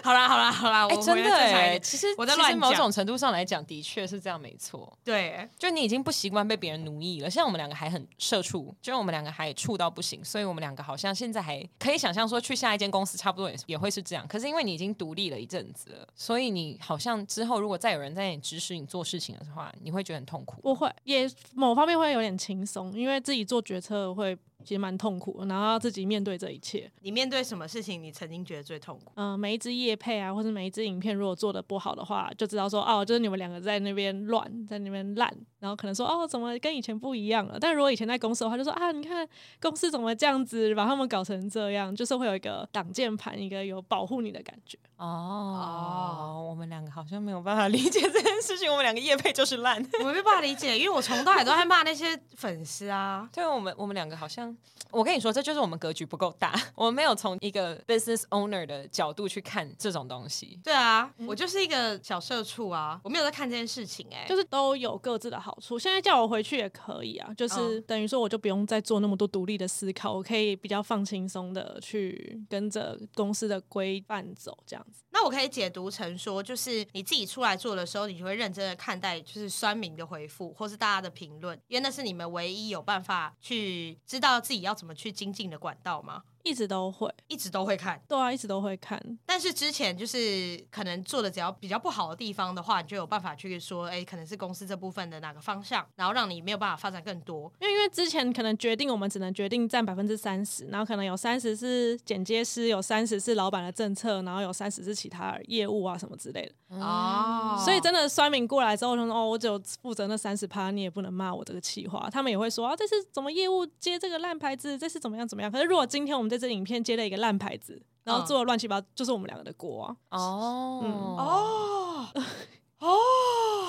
[0.06, 2.58] 好啦好啦好啦，哎，真的哎，其实我在乱讲。
[2.60, 4.96] 某种程度上来讲，的确是这样，没错。
[5.02, 7.28] 对，就你已经不习惯被别人奴役了。
[7.28, 14.24] 像我们两个还很社畜，就我们两个还处到不行，所以我们两个好像现在还可以想象说，去下一间公司差不多也也会是这样。
[14.28, 20.60] 可是因为你已经独立了一阵子了，所以你好像之后如果再有人在你指使你做事情的话，你会觉得很痛苦。
[20.62, 24.38] 我会，也某方面会有点轻松，因为自己做决策会。
[24.64, 26.90] 其实蛮痛苦的，然后要自己面对这一切。
[27.00, 29.12] 你面对什么事情，你曾经觉得最痛苦？
[29.14, 37.58] 嗯、呃，每一支业配啊，或者每一支影片，如果做的不好的话，就知道说哦，就是你们两个在那边乱，在那边烂，然后可能说哦，怎么跟以前不一样了？
[37.60, 39.28] 但如果以前在公司的话，就说啊，你看
[39.60, 44.78] 公司怎么这样子，把他们搞成这样，就是会有一个挡箭盘，一个有保护你的感觉。
[44.96, 48.70] 哦哦，我们两个好像没有办法理解这件事情。
[48.70, 53.28] 我们两个 业配就是烂，我没办法理解，因为我从头到尾都在骂那些粉丝啊。
[53.32, 54.45] 对，我们我们两个好像。
[54.90, 60.58] 我跟你说，这就是我们格局不够大，我们没有从一个 business owner 的角度去看这种东西。
[60.62, 65.78] 对啊，我就是一个小社畜啊，我没有在看这件事情哎、欸，就是都有各自的好处。
[65.78, 75.02] 现在叫我回去也可以啊，就是等于说我就不用再做那么多独立的思考，我可以比较放轻松的去跟着公司的规范走这样子。
[75.18, 86.22] 那我可以解读成说，就是你自己出来做的时候，你就会认真的看待就是酸民的回复或是大家的评论，因为那是你们唯一有办法去知道自己要怎么去精进的管道吗？
[86.46, 89.00] 一直都会，一直都会看，对啊，一直都会看。
[89.26, 97.52] 但是之前就是可能做的只要比较不好的地方的话，你就有办法去说，哎，可能是公司这部分的哪个方向，然后让你没有办法发展更多。
[97.60, 106.76] 因为因为之前可能决定我们只能决定占百分之三十，然后可能有三十是剪接师，有三十是老板的政策，然后有三十是其他业务啊什么之类的。
[106.78, 112.08] 哦，所以真的酸民过来之后，他说哦，我只有负责那三十趴，你也不能骂我这个企划。
[112.10, 115.52] 他们也会说啊，这是怎么业务接这个烂牌子，这是怎么样怎么样。
[115.52, 117.16] 可是如果今天我们这支影片接了一个。
[117.16, 119.96] 烂牌子，然后做的乱七八糟，就是我们两个的锅啊！
[120.10, 122.06] 哦，嗯、哦，
[122.78, 122.92] 哦，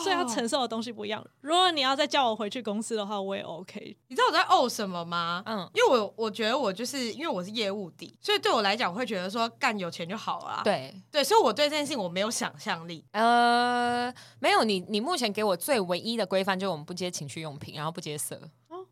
[0.03, 1.25] 所以要承受的东西不一样。
[1.39, 3.97] 如果你要再叫我回去公司的话，我也 OK。
[4.09, 5.41] 你知道我在哦什么吗？
[5.45, 10.61] 嗯，因为我我觉得我就是因为我是业务底，所以对我来讲，我会觉得说干有钱就好了。
[10.63, 13.05] 对对，所以我对这件事情我没有想象力。
[13.13, 18.37] 呃，没有，你你目前给我最唯一的规范就是我们不接情趣用品，然后不接色。
[18.67, 18.85] 哦。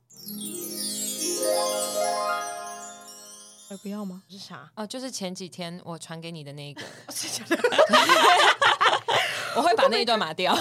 [3.68, 4.22] 还不要吗？
[4.30, 4.70] 是啥？
[4.76, 6.82] 哦，就是前几天我传给你的那个。
[9.56, 10.56] 我会把那一段码掉。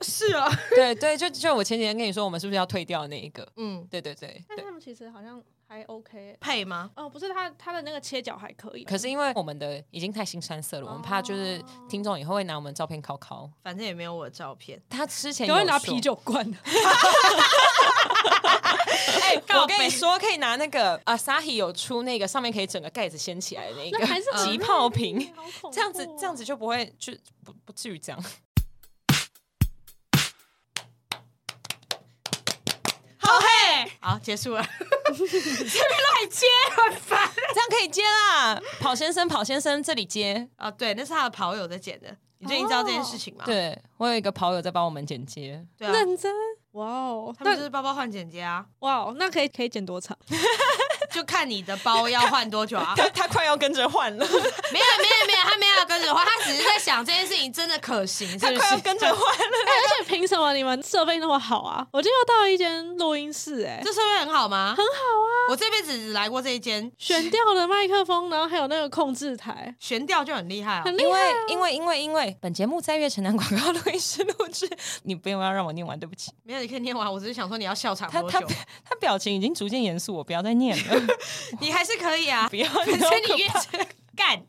[0.00, 3.46] 是啊，对对，就就我前几天跟你说，我们是不是要退掉那一个？
[3.56, 4.42] 嗯，对对对。
[4.48, 5.40] 但他们其实好像
[5.74, 6.88] 还 OK，配吗？
[6.94, 8.84] 哦，不是，他他的那个切角还可以。
[8.84, 13.50] 可是因为我们的已经太腥膻色了，我们怕就是听众以后会拿我们照片考考。
[13.60, 14.80] 反正也没有我的照片。
[14.88, 16.46] 他之前都会拿啤酒罐。
[19.20, 25.34] 哎， 我跟你说，可以拿那个啊，Sahi 有出那个上面可以整个盖子掀起来的那个，还是急泡瓶，
[25.72, 27.12] 这样子这样子就不会就
[27.44, 28.24] 不不至于这样。
[33.24, 34.62] 好嘿，好结束了，
[35.06, 38.60] 这边乱接很烦，这样可以接啦。
[38.80, 43.44] 跑先生，跑先生，这里接啊，对，那是他的跑友在剪的，你最近知道这件事情吗？
[43.46, 46.32] 对，我有一个跑友在帮我们剪接，对啊，认真。
[46.72, 48.66] 哇哦，他们就是包包换剪接啊！
[48.80, 50.16] 哇哦，那可以可以剪多长？
[51.14, 52.92] 就看你的包要换多久啊！
[52.98, 58.54] 他他快要跟着换了，没有没有没有，他没有要跟着换，他只是在想这件事情真的可行，是不是？
[58.54, 61.86] 他快要跟着换了，而且凭什么你们设备那么好啊？
[61.92, 64.74] 我就要到一间录音室，哎，这设备很好吗？
[64.76, 65.30] 很好啊！
[65.50, 70.82] 我这辈子只来过这一间，悬吊的麦克风，然后还有那个控制台，悬吊就很厉害啊！
[70.84, 74.68] 很厉害，因为因为因为因为本节目在月城南广告录音室录制，
[75.04, 76.32] 你不用要让我念完，对不起。
[76.42, 78.40] 没有，你可以念完，我只是想说你要笑场多久？
[78.40, 78.54] 他他
[78.90, 81.03] 他表情已经逐渐严肃，我不要再念了。
[81.60, 81.84] 你还。
[81.84, 83.46] 是可以啊， 不要，可是你越
[84.16, 84.40] 干，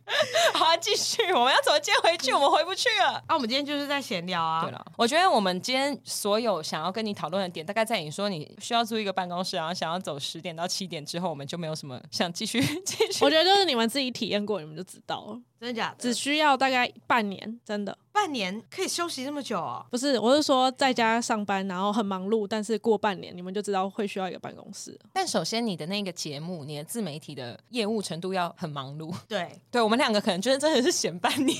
[0.53, 2.31] 好啊，继续，我们要怎么接回去？
[2.31, 3.21] 我们回不去了。
[3.27, 4.61] 啊，我们今天就是在闲聊啊。
[4.61, 13.25] 对了，我觉得我们今天所有想要跟你讨论的点，大概在你说你需要租一个办公室，然后想要走十点到七点之后，我们就没有什么想继续继续。
[13.25, 15.41] 我觉得就是你们自己体验过，你们就知道了。
[15.65, 15.95] 真的假的？
[15.97, 17.97] 只需要大概半年，真的。
[18.11, 19.83] 半年可以休息这么久啊？
[19.89, 24.97] 不是，我是说在家上班，然后很忙碌，但是过半年你们就知道会需要一个办公室。
[25.11, 29.13] 但首先你的那个节目，你的自媒体的业务程度要很忙碌。
[29.27, 31.57] 对，对我们两个可能觉得真的是闲半年，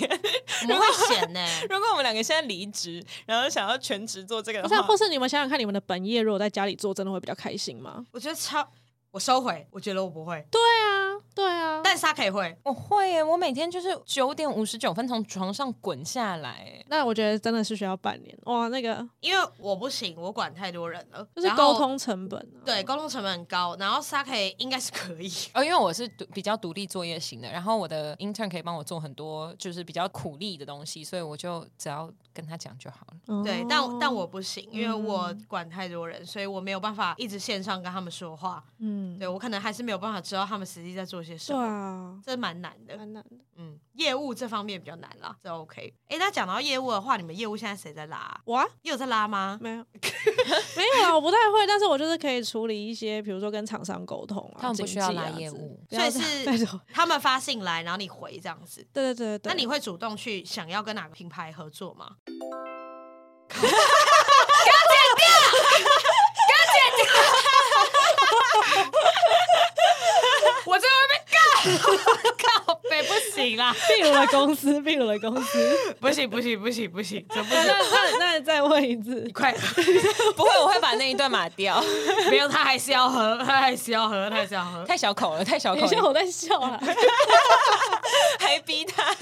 [0.62, 1.44] 我们会闲呢。
[1.68, 8.06] 如果我们两个现在离职，然后想要全职做这个的话，或是你们想想看，你们的本业如果在家里做，真的会比较开心吗？
[8.12, 8.66] 我觉得超，
[9.10, 10.46] 我收回，我觉得我不会。
[10.52, 11.05] 对啊。
[11.34, 16.84] 对啊，但沙可以会，我会耶，我每天就是九点五十九分从床上滚下来。
[16.88, 18.38] 那我觉得真的是需要半年。
[18.44, 23.76] 哇，那个因为我不行，我管太多人了，就是沟通成本、啊，对，沟通成本很高。
[23.78, 25.32] 然后沙可以应该是可以。
[25.54, 33.44] 哦， 因为我是独比较独立作业型的，然后我的 intern 可以帮我做很多就是比较苦力的东西，所以我就只要跟他讲就好了。
[33.44, 38.62] 对，但但我不行，因为我管太多人，所以我没有办法一直线上跟他们说话。
[38.80, 41.60] 嗯，对我可能还是没有办法知道他们实际在做些什么。
[41.60, 43.38] 对啊，这蛮难的，蛮难的。
[43.58, 45.94] 嗯，业务这方面比较难啦，这 OK。
[46.10, 48.38] 哎，那讲到业务的话，你们业务现在谁在拉？
[48.44, 49.58] 我啊，你有在拉吗？
[49.62, 49.78] 没有，
[50.76, 58.86] 没有啊，我不太会，但是我就是可以处理一些，比如说跟厂商沟通啊，他们不需要拉业务，所以是他们发信来，然后你回这样子。
[58.92, 59.54] 对对对对。
[59.54, 62.18] 那你会主动去想要跟哪个品牌合作吗？
[62.26, 62.34] 给
[63.62, 65.26] 我剪掉！
[66.48, 67.06] 给我剪掉！
[70.66, 71.38] 我这会被干！
[72.66, 73.64] 靠北不行啦！
[73.88, 77.24] 闭鲁的公司，闭鲁的公司，不行不行不行不行！
[77.30, 79.54] 那那那再问一次，你快！
[80.36, 81.80] 不会，我会把那一段码掉。
[82.32, 84.84] 没有，他还是要喝，他还是要喝，他还是要喝。
[84.86, 85.88] 太小口了，太小口了。
[85.88, 86.80] 你我在笑啊，
[88.40, 89.16] 还逼他。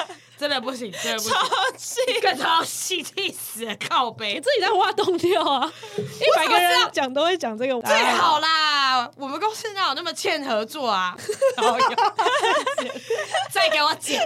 [0.44, 3.74] 真的不行，真的不行，超气，更超气，气死了！
[3.78, 5.72] 靠背，你自己在挖洞跳啊！
[5.98, 8.63] 一百个人讲都会讲这个，最好啦！
[9.18, 11.16] 我们公司哪有那么欠合作啊？
[13.52, 14.20] 再给我剪！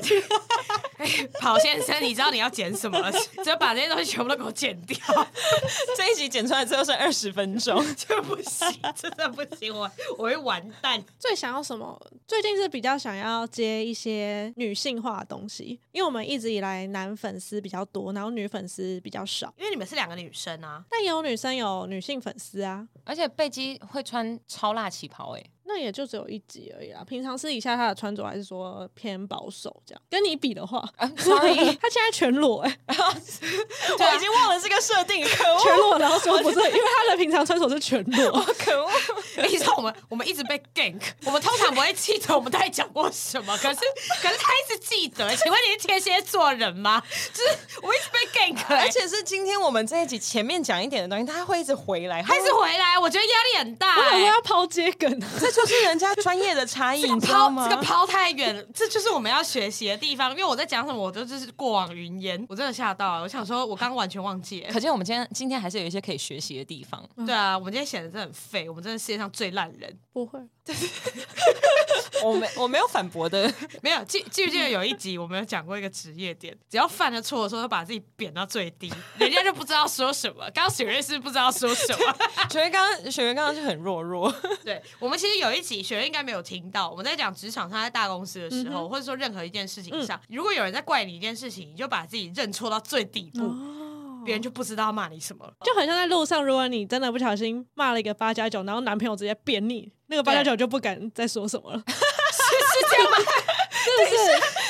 [0.97, 1.08] 哎，
[1.39, 3.12] 跑先生，你知道你要剪什么了？
[3.43, 4.97] 只要把这些东西全部都给我剪掉。
[5.95, 11.03] 这一集剪出来之后是二十分钟，这不行，真的不行，我我会完蛋。
[11.19, 11.99] 最想要什么？
[12.27, 19.53] 最近是比较想要接一些女性化的东西，因为我们一直以来男粉丝比较多，然后女粉丝比较少。
[19.58, 27.03] 因为你们是两个女生啊，但也有女生有女性粉丝啊，而且贝基会穿超辣旗袍哎、那也就只有一集而已啦。
[27.08, 30.01] 平常私底下他的穿着还是说偏保守这样。
[30.10, 38.89] 跟你比的话，所以 他现在全裸哎、欸， 我已经忘了这个设定，可恶，全裸然后说不是，因为他的平常穿着是全裸，可恶。
[39.49, 43.80] 你知道我们我们一直被 gank，我们通常不会记得我们到底讲过什么，可是
[44.21, 45.36] 可是他一直记得。
[45.36, 47.03] 请问你是天蝎座人吗？
[47.34, 47.49] 就是
[47.82, 54.21] 我一直被 gank，、欸、而且是今天我们这一集前面讲一点的东西，他会一直回来，他一直回来，我觉得压力很大、欸。
[54.21, 55.19] 我要抛接梗。
[55.58, 57.67] 就是人家专业的差异，你知道吗？
[57.70, 60.32] 这个抛太远，这就是我们要学习的地方。
[60.32, 63.24] 因为我在讲什么，我都就是过往云烟，我真的吓到了。
[63.24, 64.72] 我想说，我刚刚完全忘记了。
[64.72, 67.04] 可见我们今天今天还是有一些可以学习的地方。
[67.26, 69.98] 对啊，我们今天显得真的很废，我们真的世界上最烂人。
[70.13, 70.39] 不会，
[72.24, 74.04] 我没我没有反驳的， 没有。
[74.06, 80.39] 记记不记得有一集我们有讲过一个职业点，只要犯了错的时候，就把自己贬到最低， 人家就不知道说什么。
[80.56, 82.15] 刚刚雪月是不知道说什么，
[82.50, 84.34] 雪月刚刚雪月刚刚就很弱弱。
[84.63, 95.53] 对，我们其实有一集雪人应该没有听到，我们在讲职场上在大公司的时候，嗯、或者说任何一件事情上，嗯、如果有人在怪你一件事情，你就把自己认错到最底部，哦、别人就不知道骂你什么了。
[95.65, 101.83] 就很像在路上，如果你真的不小心骂了一个八加九，然后男朋友直接扁你，那个八加九就不敢再说什么了。
[101.88, 103.17] 是是这样吗？
[103.71, 104.17] 是不是？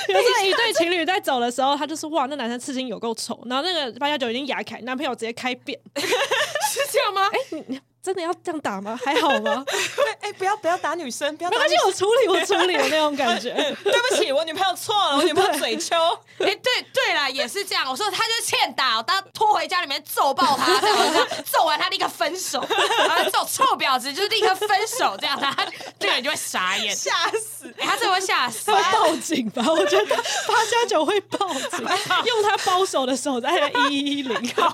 [0.07, 7.27] 比如说一对情侣在走的时候，他就说：“哇，那男生刺青有够丑。”然后那个八加九已经牙开，男朋友直接开扁， 是这样吗？
[7.33, 7.79] 哎、欸，你。
[8.07, 8.97] 真的要这样打吗？
[9.03, 9.65] 还好吗？
[10.23, 11.57] 哎、欸，不要不要打女生，不要打。
[11.57, 13.51] 没关系，我处理，我处理的那种感觉。
[13.83, 15.93] 对不起，我女朋友错了，我女朋友嘴秋。
[16.39, 17.89] 哎、欸，对对啦，也是这样。
[17.89, 22.65] 我说他就是欠打，我当拖回家里面揍爆他，这样揍完他立刻分手，
[23.09, 25.53] 然后揍臭婊子就是立刻分手，这样他
[25.99, 27.73] 这个人就会傻眼，吓死。
[27.77, 29.65] 他真的会吓死，他会报警吧？
[29.67, 31.85] 我觉得八加九会报警，
[32.25, 34.73] 用他包手的手在一一一零，八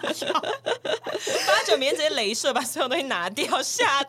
[1.65, 4.01] 九明天直接镭射把所有东西拿掉，吓。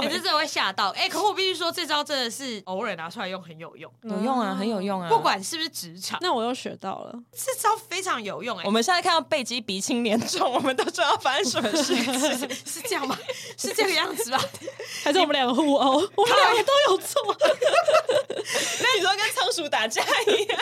[0.00, 1.08] 你、欸、这真的会吓到哎、欸！
[1.08, 5.08] 可我必须说，这招真的是偶尔拿出来用很有用，有用啊，很有用啊！
[5.08, 8.66] 不管是不是职场，那我又学到了，这招非常有用哎、欸！
[8.66, 13.18] 我们现在看到贝基鼻青脸肿，我们都知道发生什么事是， 是这样吗？
[13.56, 14.40] 是这个样子吧？
[15.02, 15.94] 还是我们两个互殴？
[16.14, 17.36] 我们两个都有错？
[17.40, 20.58] 那 你说跟仓鼠打架一样？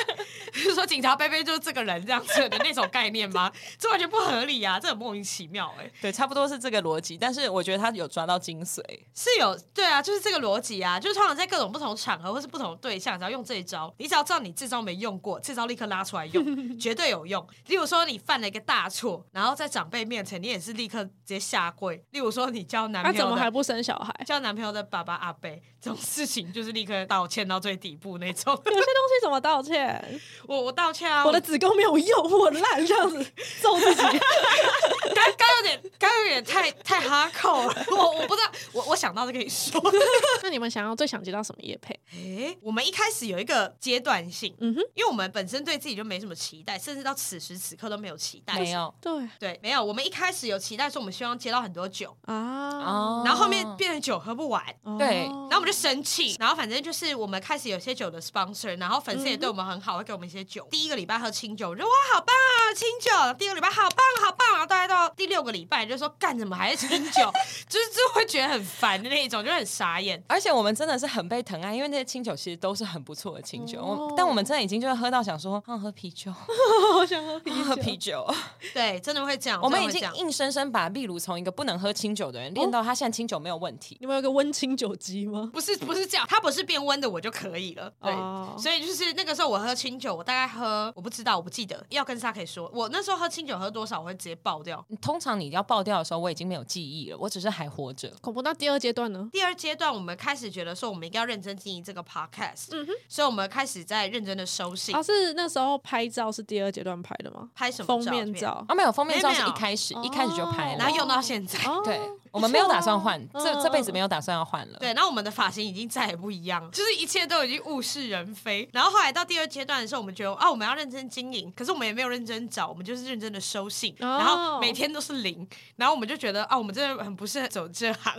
[0.53, 3.53] 就是说警察贝贝就是这个人这样子的那种概念吗？
[3.79, 4.81] 这完全不合理啊！
[4.81, 5.93] 这很莫名其妙哎、欸。
[6.01, 8.81] 对，差不多是这个逻辑，但是我觉得他有抓到精髓。
[9.15, 16.45] 是有对啊，就是这个逻辑啊，就是通常在各种不同场合或是不同的对象，只要用这一招，你只要知道你这招没用过，这招立刻拉出来用，
[16.79, 17.45] 绝对有用。
[17.67, 21.97] 例如说你犯了一个大错，然后在长辈面前你也是立刻直接下跪。
[22.11, 24.15] 例如说你交男朋友，他怎么还不生小孩？
[24.25, 28.53] 交男朋友的爸爸阿伯这种事情，就是立刻道歉到最底部那种。
[28.53, 30.21] 有些东西怎么道歉？
[30.47, 33.25] 我我道歉啊，我的子宫没有用，我烂这样子
[33.61, 34.03] 揍自己。
[35.15, 39.17] 刚刚有点刚有点太太哈扣了， 我我不知道，我我想。
[39.17, 39.81] 到就跟你说。
[40.43, 41.99] 那你们想要最想接到什么业配？
[42.13, 48.59] 哎、欸，我们一开始有一个阶段性，嗯哼，因为我们本身对自己就没什么期待，甚至到此时此刻都没有期待。
[48.59, 49.83] 没有，对对，没有。
[49.83, 54.63] 我们一开始有期待说，我们希望接到很多酒啊，然后后面变成酒喝不完，
[54.99, 60.69] 对，然后我们就生气，然后反正就是我们开始有些酒的 sponsor，然后粉丝也对我们很好，会给我们一些酒。
[60.71, 63.11] 第一个礼拜喝清酒，我说哇，好棒啊，清酒。
[63.39, 67.33] 第二个礼拜好棒，好棒，然后大概到第六个礼拜就说干怎么还是清酒，
[67.69, 70.23] 就是就会觉得很烦的那一种，就很傻眼。
[70.29, 76.31] 而且我们真的是很被疼爱，因为那些清酒其实都是很不错的清酒，哦、但我们真的已经就是喝到想说，想，喝啤酒，
[76.95, 78.35] 好想喝啤酒，喝啤酒。
[78.73, 79.61] 对，真的会这样。
[79.63, 83.97] 我们已经硬生生把秘鲁从一个不能喝清酒的人练到他现在清酒没有问题。
[84.01, 85.51] 你们有个温清酒机吗？
[85.53, 87.93] 不是，不是这样，他不是变温的我就可以了。
[88.01, 94.85] 对，哦、所以就是那个时候我喝清酒，我大概喝，我不知道，我不记得，要跟沙可以说，我那时候喝清酒喝多少，我会直接爆掉。
[95.01, 98.13] 通常你要爆掉的时候，我已经没有记忆了，我只是还活着。
[98.21, 98.43] 恐怖。
[98.43, 99.29] 到第二阶段呢？
[99.33, 104.95] 第二阶段我们开始觉得说，我们应该要认真经营这个 podcast，嗯哼，所以我们开始在认真的收信。
[104.95, 107.49] 啊，是那时候拍照是第二阶段拍的吗？
[107.55, 108.65] 拍什么封面照？
[108.69, 111.59] 啊，没有，封面照是一开始，一开始就拍了，然后用到现在。
[111.83, 111.99] 对，
[112.37, 114.79] 我们没有打算换，这这辈子没有打算要换了。
[114.79, 118.69] 对，然后我们的发型已经再也不一样，就是一切都已经物是人非。
[118.73, 128.15] 然后后来到第二阶段的时候，我们觉得啊，我们要认真经营，可是我们也没有认真找，我们就是认真的收信，然后每天都是零，然后我们就觉得啊，我们真的很不适合走这行。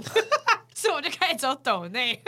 [0.77, 2.21] 所以我就开始走抖内，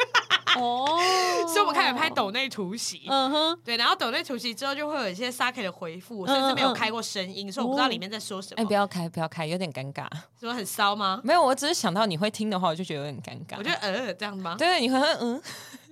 [0.57, 0.97] 哦，
[1.47, 8.63] 所以我们开始拍抖内突袭，嗯哼，对，然后抖内突袭之后就会有一些 Sake 的回复，甚至没有开过声音，所以我不知道里面在说什么。
[8.63, 10.07] 哎，不要开，不要开，有点尴尬。
[10.39, 11.21] 什么很骚吗？
[11.23, 13.59] 没有，我只是想到你会听的话，我就觉得有点尴尬。
[13.59, 14.55] 我觉得呃，这样子吗？
[14.57, 15.39] 对，你会嗯。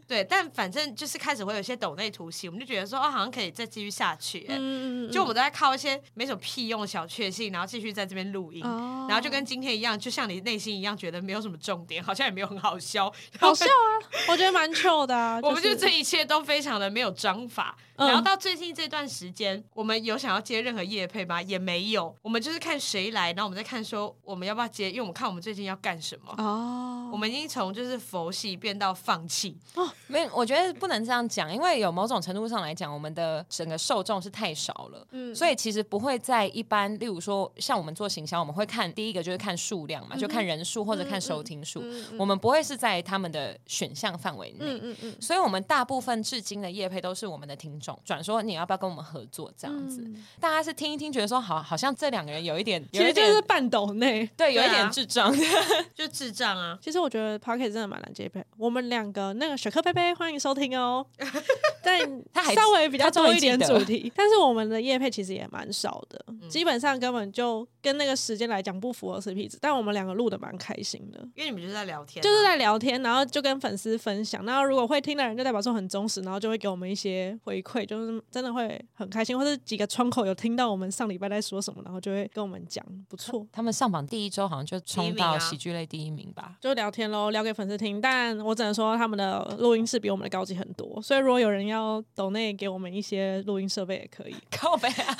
[0.07, 4.45] 对，但反正就是开始会有一些抖内图形，我们就觉得说，哦，好像可以再继续下去。
[4.47, 5.11] 嗯嗯嗯。
[5.11, 13.13] 就我们都在靠一些没什么屁用的小确幸，然后继续在这边录音，哦、然后就跟今天一样，就像你内心一样，觉得没有什么重点，好像也没有很好笑。
[13.37, 13.91] 好笑啊！
[14.29, 17.77] 我觉得蛮糗的、 我们就这一切都非常的没有章法。
[17.97, 21.41] 然后到最近这段时间，我们有想要接任何业配吗？
[21.41, 22.15] 也没有。
[22.21, 26.33] 我们就是看谁来，然后我们再看说我们要不要接，因为我们看我们最近要干什么。
[26.37, 27.09] 哦。
[27.11, 29.57] 我们已经从就是佛系变到放弃。
[29.75, 30.77] 哦，没有，我觉得。
[30.77, 55.37] 不能这样讲，因为有某种程度上来讲，我们的整个受众是太少了，嗯，所以其实不会在一般，例如说像我们做行销，我们会看第一个就是看数量嘛，嗯、就看人数或者看收听数，嗯嗯嗯、我们不会是在他们的选项范围内，嗯嗯嗯、所以我们大部分至今的业配都是我们的听众转说你要不要跟我们合作这样子，嗯、大家是听一听觉得说好，好像这两个人有一点，其实就是半斗内，对，有一点智障，啊、
[55.93, 56.77] 就智障啊。
[56.81, 60.77] 其实我觉得 p o c k e t 真的蛮难接配，我们两个那个雪克佩佩欢迎收听。
[60.77, 61.05] 哦，
[61.83, 61.99] 但
[62.33, 69.57] 他还稍微比较多一点主题， 但是我们的夜配其实也蛮少的，嗯、基本上根本就跟那个时间来讲不符合 CP 值。
[69.61, 74.45] 但我们两个录的蛮开心的，因为你们就是在聊天，就是在聊天，然后就跟粉丝分享。
[74.45, 79.37] 然后如果会听的人，就代表说很忠实，然后就会给我们一些回馈，就是真的会很开心。
[79.37, 83.45] 或者几个窗口有听到我们上礼拜在说什么，然后就会跟我们讲，不错。
[83.51, 88.01] 他们上榜第一周好像就冲到喜剧类第一名吧，名啊、就聊天喽，聊给粉丝听。
[88.01, 94.35] 但我只能说他们的录音室比我们的高级很多，所以如果有人要抖内给我们一些录音设备也可以。
[94.51, 95.17] 靠北啊！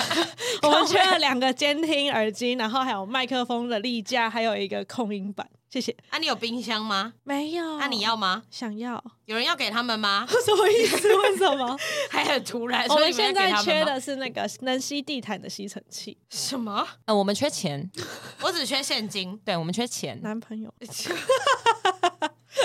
[0.64, 5.48] 我们缺了两个监听耳机，然后还有麦克风的立架，还有一个控音板。
[5.70, 5.96] 谢谢。
[6.10, 7.14] 啊，你有冰箱吗？
[7.24, 7.78] 没有。
[7.78, 8.44] 那、啊、你要吗？
[8.50, 9.04] 想要。
[9.26, 10.26] 有人要给他们吗？
[10.46, 11.14] 什么意思？
[11.16, 11.78] 为什么？
[12.10, 12.88] 还很突然。
[12.88, 16.18] 我们现在缺的是那个能吸地毯的吸尘器。
[16.30, 16.88] 什么？
[17.06, 17.90] 呃，我们缺钱。
[18.42, 19.38] 我只缺现金。
[19.44, 20.20] 对，我们缺钱。
[20.22, 20.74] 男朋友。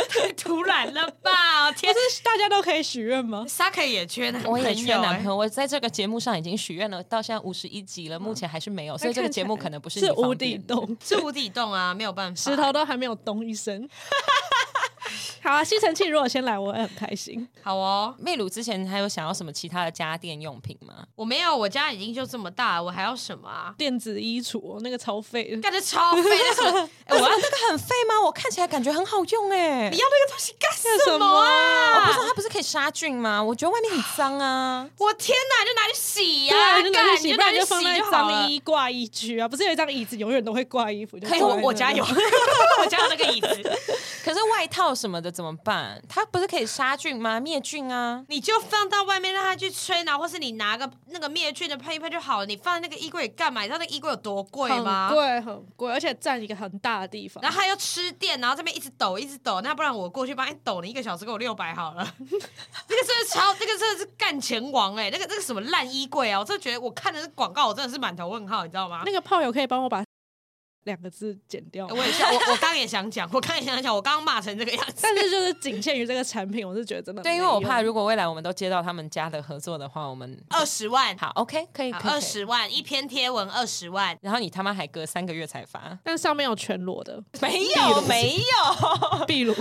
[0.09, 1.73] 太 突然了吧！
[1.73, 5.37] 天，是大家都可以许愿吗？Sake 也缺男朋友，我也缺男朋友。
[5.37, 13.89] 我在这个节目上已经许愿了，到现在五十一集了，目前还是没有，所以这个节目可能不是是无底洞，是无底洞啊，没有办法，石头都还没有咚一声。
[15.43, 17.47] 好啊，吸尘器如果先来，我会很开心。
[17.63, 21.05] 好哦，秘鲁之前还有想要什么其他的家电用品吗？
[21.17, 23.75] 我没有，我家已经就这么大了，我还要什么啊？
[23.77, 26.23] 电子衣橱那个超废，感觉超废。
[27.11, 28.23] 我要那个很废吗？
[28.25, 29.91] 我看起来感觉很好用哎。
[29.91, 31.97] 你要那个东西干什么啊？
[31.97, 33.43] 我不知道它不是可以杀菌吗？
[33.43, 34.89] 我觉得外面很脏啊。
[34.97, 39.49] 我天哪，就拿去洗呀，就拿去洗，不然就放在脏衣挂衣区啊。
[39.49, 41.19] 不是有一张椅子永远都会挂衣服？
[41.19, 42.05] 可以，我家有，
[42.81, 43.79] 我家有那个椅子。
[44.25, 46.01] 可是外套什么的怎么办？
[46.09, 47.41] 它不是可以杀菌吗？
[47.41, 48.25] 灭菌啊！
[48.29, 52.47] 你就放到外面让它去吹，然后或是你拿个那个灭菌的喷一喷就好了。
[52.47, 53.63] 你放在那个衣柜里干嘛？
[53.63, 55.09] 你知道那个衣柜有多贵吗？
[55.09, 57.43] 很贵，很贵，而且占一个很大的地方。
[57.43, 59.61] 然后还要吃电，然后这边一直抖，一直抖。
[59.63, 62.07] 那不然我过去帮你抖你一个小时，给我六百好了。
[62.21, 65.11] 那个真的超，那个真的是干钱王哎、欸！
[65.11, 66.39] 那个那个什么烂衣柜啊！
[66.39, 69.03] 我真的觉得我看的是广告，我真的是满头问号，你知道吗？
[69.07, 70.03] 那个炮友可以帮我把。
[70.85, 71.87] 两个字剪掉。
[71.89, 74.95] 我也想，我我刚也想讲，我刚也想讲，我刚刚骂成这个样子。
[75.03, 77.23] 但是就是仅限于这个产品，我是觉得真的。
[77.23, 81.17] 对，因为我怕如果未来我们都接到他们家的合作的话，我们二十万。
[81.19, 89.53] 好，OK，可以，二十万一篇贴文，二十万，然后你他妈还隔三个月才发， 但上面有全裸的，没有， 没有，闭露。
[89.53, 89.59] 我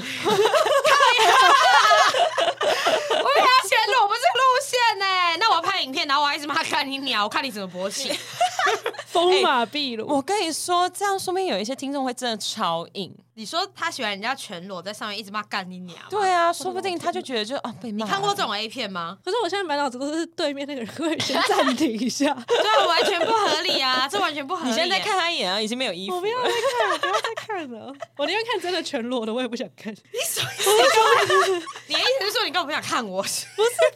[3.18, 5.06] 要全裸，不是路线呢。
[5.40, 8.12] 那我要拍影片，然后我还一直骂看你鸟，我看你怎么勃起。
[9.08, 13.14] 风马闭露，我跟你说，这样说明有一些听众会真的超硬。
[13.34, 15.98] 你说他喜欢人家全裸在上面一直骂干你娘？
[16.10, 18.06] 对啊，说不定他就觉得就啊被骂。
[18.06, 19.18] 你看过这种 A 片吗？
[19.26, 24.70] 可是我现在满脑子都是对面那个人会先暂停一下，对，完全不合理啊，这完全不合理。
[24.70, 26.16] 你现在看他一眼啊，已经没有衣服。
[26.16, 27.94] 我不要再看了，不要再看了。
[28.18, 29.92] 我宁愿看真的全裸的，我也不想看。
[29.92, 30.48] 你什么
[32.62, 32.68] 意思？
[32.68, 33.22] 你的意思是说你根本不想看我？
[33.24, 33.46] 不是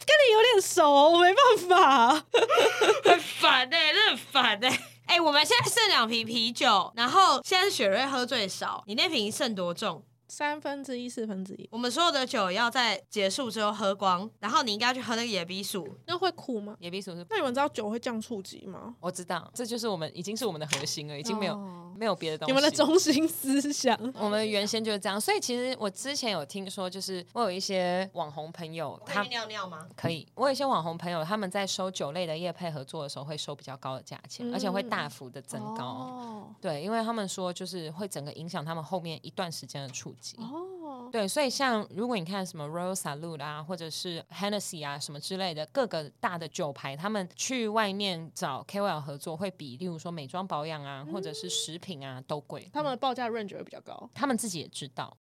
[0.05, 2.26] 跟你有点熟，我没办法，
[3.03, 4.70] 很烦哎，真的很烦哎。
[5.07, 10.03] 哎、欸，我们现在剩两瓶啤酒，然后现在雪瑞喝最少，你那瓶剩多重？
[10.28, 11.67] 三分之一、四分之一。
[11.71, 16.76] 我们所有的酒要在结束之后喝光，然后你应该要去喝那个野比薯，那会苦吗？
[16.80, 17.26] 野比薯是？
[17.30, 18.95] 那你们知道酒会降触及吗？
[18.99, 22.51] 我知道，这就是我们已经是我们的核心了，已经没有、哦、没有别的东西。
[22.51, 25.19] 你们的中心思想，我们原先就是这样。
[25.19, 29.88] 所以其实我之前有听说，就是我有一些网红朋友，他可以尿尿吗？
[29.95, 30.28] 可以。
[30.36, 35.86] 我有一些网红朋友，他们在收酒类的业配合作的时候，会收比较高的价钱，嗯、而且会大幅的增高。
[35.86, 40.38] 哦、对，因为他们说就是会整个影响他们后面一段时间的触及。
[40.38, 41.09] 哦。
[41.11, 52.70] 对，所以像如果你看什么 Royal Salute 啊，或者是 Hennessy 啊什么之类的各个大的酒牌，他们去外面找 KOL 合作，会比例如说美妆保养啊，或者是食品啊都贵。
[52.74, 55.16] 他们的报价 range 会比较高，他们自己也知道。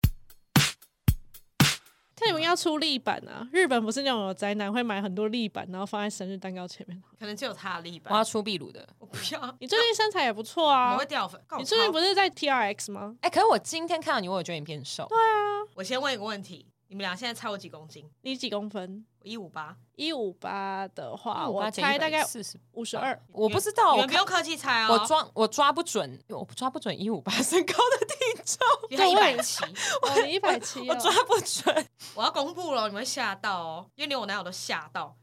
[2.21, 3.47] 那你们要出立板啊？
[3.51, 7.01] 日本不是那种有宅男会买很多立板，然后放在生日蛋糕前面？
[7.19, 8.11] 可能就有他的立板。
[8.13, 9.55] 我要出秘鲁的，我不要。
[9.59, 11.39] 你最近身材也不错啊，我会掉粉。
[11.57, 13.15] 你最近不是在 TRX 吗？
[13.21, 15.05] 哎、欸，可是我今天看到你，我有觉得你变瘦。
[15.07, 18.09] 对啊，我先问一个问题，你们俩现在差我几公斤？
[18.21, 19.05] 你几公分？
[19.25, 23.19] 一五八，一五八的话，我猜大概四十五十二。
[23.31, 24.93] 我不知道，你们不用客气猜哦。
[24.93, 28.15] 我抓我抓不准，我抓不准一五八身高的体
[28.45, 29.63] 重，他一百七，
[30.03, 31.87] 我一百七，我抓不准。
[32.13, 35.15] 我要公布了，你们会吓到哦，因为连我男友都吓到。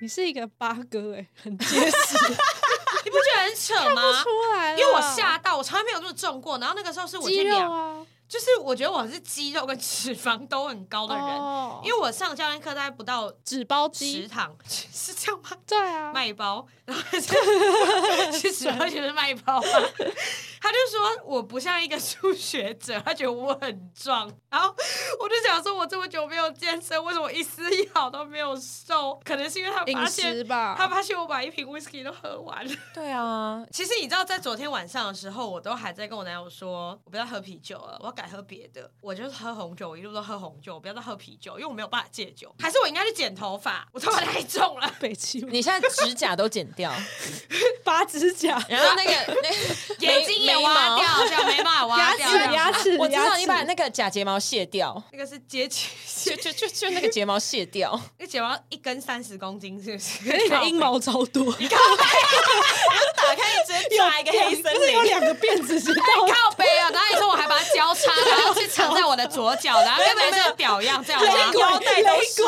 [0.00, 2.18] 你是一个八哥哎，很结实，
[3.04, 4.02] 你不觉得很扯吗？
[4.78, 6.56] 因为我吓到，我从来没有这么重过。
[6.56, 8.06] 然后那个时候是我去量。
[8.28, 11.84] 就是我觉得我是肌肉跟脂肪都很高的人，oh.
[11.84, 15.50] 因为我上教练课大概不到纸包肌食堂， 是这样吗？
[15.66, 17.02] 对啊，卖包，然后
[18.32, 19.68] 是 脂包就是卖包嘛。
[20.64, 24.74] 他就说我不像一个初学者，他觉得我很壮，然后
[25.20, 29.20] 我就想说，我这么久没有健身，为什么一丝一毫都没有瘦？
[29.22, 32.74] 可能是因为他发现，吧他发现我把一瓶 whisky 都喝完了。
[32.94, 38.90] 对啊，其实你知道，在昨天晚上的时候，我都还在跟我男友说，我不要喝啤酒了，我要改喝别的。
[39.02, 42.50] 我就是喝红酒，我一路都喝红酒，我不要再喝啤酒，因为我没有办法戒酒。
[42.58, 43.86] 还是我应该去剪头发？
[43.92, 45.40] 我头发太重了， 北七。
[45.40, 46.90] 你现在指甲都剪掉，
[47.84, 49.12] 拔指甲，然后那个
[49.42, 49.50] 那
[50.00, 50.53] 眼睛也。
[50.58, 52.28] 挖掉，这样没办法 挖掉。
[52.28, 55.88] 牙齿，牙齿，我知道你把那个假睫毛卸掉，那个是接起，
[56.30, 57.98] 就就就就那个睫毛卸掉。
[58.18, 60.08] 那睫毛一根三十公斤，是不是？
[60.24, 61.54] 那个阴毛超多。
[61.58, 66.90] 你看，我打开一针，抓一个黑森林，有两个辫子，是靠背啊！
[66.90, 71.28] 然后你说我还把它交叉，然后去藏在我的左脚，然后跟那个屌一样，这样吗？
[71.58, 72.42] 腰带都是，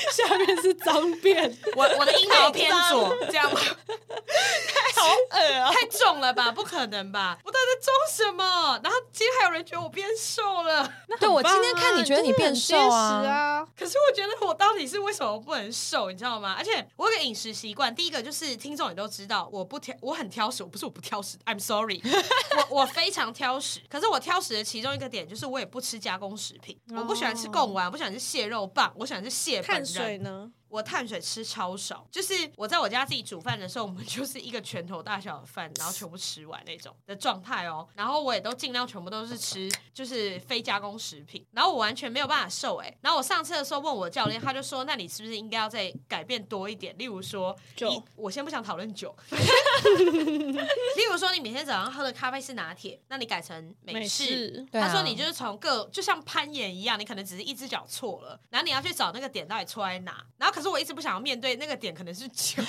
[0.10, 1.52] 下面是脏辫。
[1.76, 3.60] 我我的阴毛偏左，这样吗？
[3.60, 5.72] 太好恶啊！
[5.72, 6.50] 太重了吧？
[6.52, 7.38] 不可能吧？
[7.44, 8.80] 我到底在装什么？
[8.82, 10.92] 然后今天还有人觉得我变瘦了。
[11.08, 13.66] 那对我今天看你觉得你变瘦啊？
[13.76, 16.10] 可是我觉得我到底是为什么不能瘦？
[16.10, 16.54] 你知道吗？
[16.58, 20.62] 而且我有个饮食习惯，第一个就是听众也都知道，我不挑，我很挑食。
[20.62, 22.00] 我不是我不挑食，I'm sorry，
[22.70, 23.80] 我我非常挑食。
[23.88, 30.52] 可是我挑食的其中一个点就是我也不吃加工食品，我不喜欢吃贡丸，我不喜欢吃蟹肉棒，我喜欢吃蟹本水呢？
[30.70, 37.86] 我碳水吃超少，就是我在我家自己煮饭的时候，我们 就是一个拳头大小的饭，然后全部吃完那种的状态哦。
[37.94, 41.44] 然后我也都尽量全部都是吃，就是非加工食品。
[41.52, 42.96] 然后我完全没有办法瘦哎。
[43.00, 46.96] 然后我上次的时候问我教练，他就说：“那你是不是应该要再改变多一点？
[46.96, 49.14] 例如说，酒，我先不想讨论酒。
[49.30, 54.64] 例如说，你每天早上喝的咖啡是拿铁，那你改成美式。
[54.72, 62.62] 他说你就是从各就像攀岩一样，你可能只是一只脚错了，然后你要去找那个点到底错在哪，然后可是我一直不想要面对那个点，可能是酒。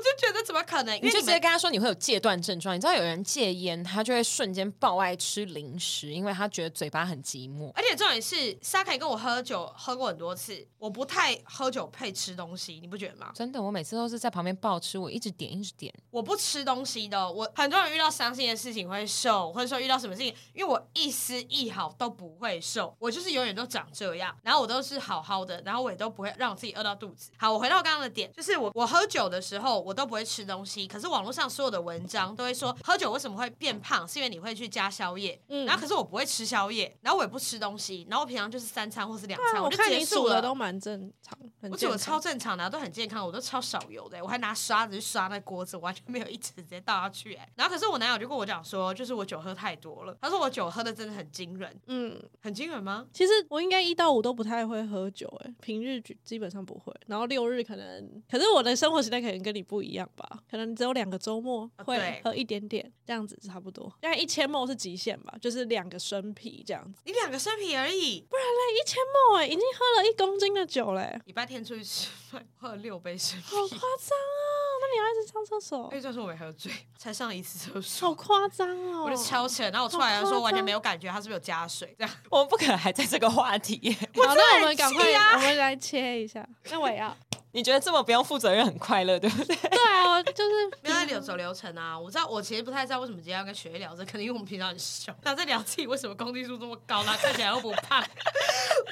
[0.00, 0.96] 我就觉得怎么可能？
[0.96, 2.74] 因为你就直接跟他说你会有戒断症状。
[2.74, 7.70] 你知道有人戒烟，他就会瞬间爆爱吃零食，因为他觉得嘴巴很寂寞。
[7.74, 13.30] 而且重点是，Sa-K 跟我喝酒喝过很多次，我不太喝酒配吃东西，你不觉得吗？
[13.34, 15.92] 真的，我每次都是在旁边暴吃，我一直点一直点。
[16.10, 27.30] 我不吃东西的，我很多人遇到伤心的事情会瘦，或者说遇到什么事情，因为我一丝一毫都不会瘦，我就是永远都长这样，然后我都是好好的，然后我也都不会让我自己饿到肚子。
[27.36, 41.38] 好，我回到刚刚的点，就是我我喝酒的时候我都不会吃东西，可是网络上所有的文章都会说喝酒为什么会变胖，是因为你会去加宵夜，嗯，然后可是我不会吃宵夜，然后我也不吃东西，然后我平常就是三餐或是两餐，我就结束了，都蛮正常，
[41.70, 53.06] 我觉得我超正常的，都很健康，我都超少油的，我还拿刷子去刷那锅子，完全没有一直直接倒下去，哎，然后可是我男友就跟我讲说，就是我酒喝太多了，他说我酒喝的真的很惊人，嗯，很惊人吗？
[53.12, 68.98] 其实我应该一到五都不太会喝酒，哎，平日基本上不会，然后六日可能，可是我的生活时间可能跟你不一样吧，可能只有两个周末会喝一点点，这样子差不多，大概一千 ml 是极限吧，就是两个生啤这样子，你两个生啤而已，不然嘞，一千
[69.36, 74.44] 哎，已经喝了一公斤的酒嘞，礼拜天出去吃饭喝了六杯生啤，好夸张啊！
[74.80, 75.88] 那你要一直上厕所？
[75.88, 79.04] 可以这样说我没喝醉，才上了一次厕所，好夸张哦！
[79.04, 81.94] 我就敲起来，然后我出来的时候完全没有感觉，他是不是有加水？
[81.98, 83.96] 这样我们不可能还在这个话题。
[84.14, 85.04] 好，那我们赶快，
[85.34, 86.46] 我们来切一下。
[86.70, 87.16] 那我也要。
[87.52, 89.56] 你觉得这么不用负责任很快乐，对不对？
[89.56, 91.98] 对啊，就是不要在流走流程啊。
[91.98, 98.02] 我知道，我其实不太知道为什么今天要跟雪莉聊这，可能因为我们平常很熟，然后在聊自己为什么公斤数这么高，然后看起来又不胖，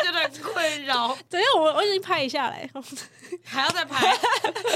[0.02, 1.16] 觉得很困扰。
[1.28, 2.68] 等一下，我我已经拍一下来，
[3.44, 4.16] 还要再拍。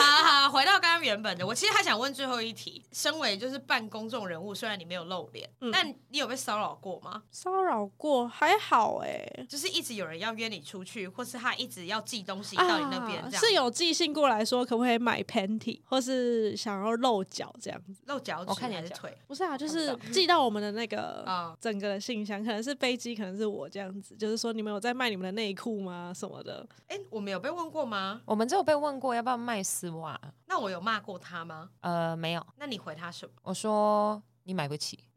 [0.01, 2.81] 好好，回到刚刚原本的，我其实还想问最后一题。
[2.93, 7.25] 身为就是半公众人物，虽然你没有露脸，嗯、但你有被骚扰过吗？
[7.31, 13.73] 骚扰过还好哎、欸，就是一直有人要约你出去，或是他一直要寄东西到你那边，啊、是有。
[13.73, 19.17] 寄信过来说可不可以买 panty，或是想要露脚这样子，露脚趾还是腿？
[19.27, 26.13] 不是啊，就是寄到我们的那个 啊整个的信箱，可能是飞机，可能是我这样子，就是说你们有在卖你们的内裤吗？
[26.15, 26.65] 什么的？
[26.89, 28.21] 哎、欸，我们有被问过吗？
[28.27, 30.21] 我们只有被问过要不要卖丝袜。
[30.53, 31.71] 那我有骂过他吗？
[31.81, 32.47] 呃，没有。
[32.59, 33.33] 那你回他什么？
[33.43, 35.03] 我说你买不起。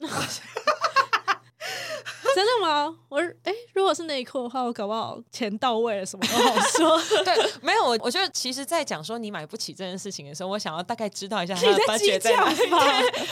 [2.36, 2.94] 真的吗？
[3.08, 7.00] 我哎、欸，如果是内裤的话，我搞不好钱到位了，什么都好说。
[7.24, 12.58] 对，没有我，我觉得其实，在讲说你买不起这件事情的时候，我想要大概知道一下他 的在哪里。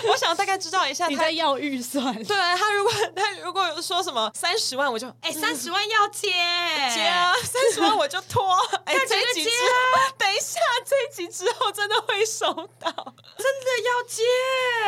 [0.09, 2.15] 我想要大概知道一下他你在要预算。
[2.25, 6.31] 对他，如果他如果说什么三十万，我就哎，三十万要接
[6.95, 8.57] 接啊，三十万我就拖。
[8.87, 12.47] 哎，这一集接啊，等一下，这一集之后真的会收
[12.81, 12.91] 到，
[13.37, 14.23] 真的要接。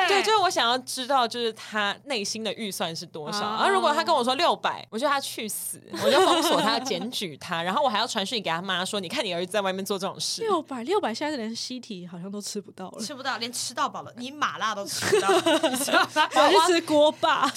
[0.09, 3.41] 对，就是我想要知道，就是他内心的预算是多少。
[3.41, 10.43] 而、啊、如果他跟我说六百，我觉得他去死， 我就封锁他，检举他，然后我还要传讯给他妈说，你看你儿子在外面做这种事。
[10.43, 15.29] 六百，六百，现在连西提好像都吃不到了，吃不到，连吃到饱了，你麻辣都吃不到？
[15.35, 17.49] 我去吃锅巴，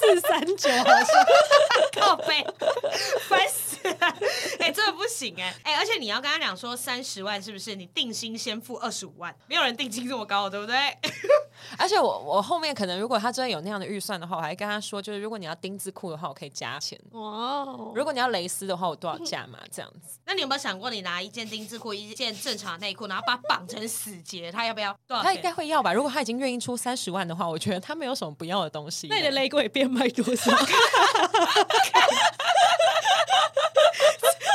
[0.00, 1.06] 四三九好像，
[2.00, 2.44] 靠背，
[3.28, 3.96] 烦死了，
[4.58, 7.74] 哎、欸，真的不行哎、欸，哎、欸，而且你要跟他讲说三十万是不是？
[7.74, 10.76] 你定薪先付二十五万，没有人定金这么高，对不对？
[11.78, 16.98] 而且我我后面可能如果他真的有那样的预算的话，我还跟他说，就是如果你要丁字裤的话，我可以加钱。
[17.12, 17.92] 哇，Wow.
[17.94, 19.58] 如果你要蕾丝的话，我多少价嘛？
[19.70, 20.18] 这样子。
[20.24, 24.96] 那你有没有想过，你拿一件丁字裤，一件正常的内裤，然后把它绑成死结，他要不要？
[25.06, 25.22] 多少？
[25.22, 25.92] 他应该会要吧？
[25.92, 29.08] 如果他已经愿意出三十万的话，我觉得他没有什么不要的东西。
[29.08, 30.50] 那你的雷鬼变卖多少？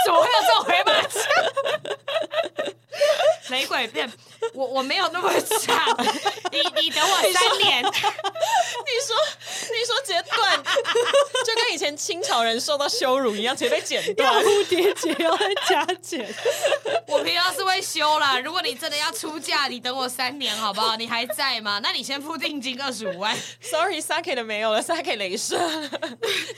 [0.06, 1.22] 怎么会有这种回马枪？
[3.50, 4.12] 雷鬼变，
[4.54, 5.78] 我我没有那么长，
[6.52, 7.84] 你你等我三年。
[7.84, 9.16] 你说
[10.24, 10.64] 截断，
[11.46, 14.44] 就跟以前清朝人受到羞辱一样，直接被剪断。
[14.44, 16.34] 蝴蝶结要再加剪。
[17.08, 20.96] 我平常是会修啦，如果你真的要出嫁，你等我三年好不好？
[20.96, 21.80] 你还在吗？
[21.84, 23.38] 那你先付定金二十五万。
[23.62, 25.60] Sorry，Sa-K 的没有了，Sa-K 雷射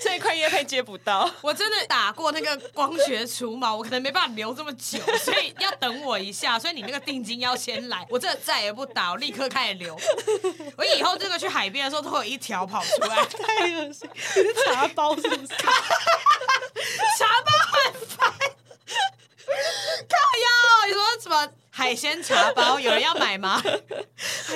[0.01, 1.29] 这一块叶配接不到。
[1.41, 6.57] 我真的打过那个光学除毛，我可能没办法留这么久，所以要等我一下。
[6.57, 6.77] 所以。
[6.77, 9.99] 你那个定金要先来，我这再也不打，我立刻开始留。
[10.77, 14.07] 我以后这个去海边的时候都会有一条跑出来， 太恶心！
[14.13, 15.47] 你是茶包是不是？
[17.17, 18.31] 茶包很烦。
[20.09, 21.53] 靠腰，你说什么？
[21.69, 23.61] 海鲜茶包有人要买吗？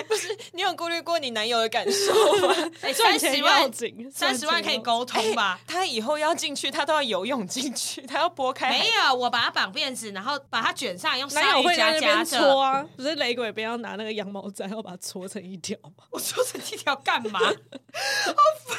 [0.07, 2.11] 不是，你有顾虑过你男友的感受
[2.47, 2.55] 吗？
[2.81, 3.71] 哎，三十万，
[4.11, 5.59] 三十万可以沟通吧？
[5.67, 8.71] 他以后要进去，他都要游泳进去，他要拨开。
[8.71, 12.39] 没有，我把他绑辫子，然后把他卷上，用鲨鱼夹夹着。
[12.39, 12.83] 搓啊！
[12.97, 16.03] 不是雷鬼，不要拿那个羊毛毡，要把它搓成一条吗？
[16.09, 17.39] 我搓成一条干嘛？
[17.39, 17.45] 好
[18.65, 18.77] 烦！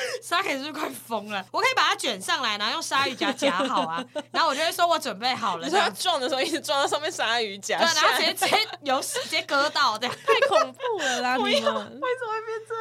[0.22, 1.44] Sa-ke 是不是快疯了？
[1.50, 4.04] 我可以把它卷上来，然后用鲨鱼夹夹好啊。
[4.30, 5.64] 然后我就会说我准备好了。
[5.64, 11.36] 你说他撞的时候一直撞到上面鲨鱼夹，对，然后直接直接有直接割到，这样太恐怖了啦！
[11.42, 12.74] 你们为什么会变这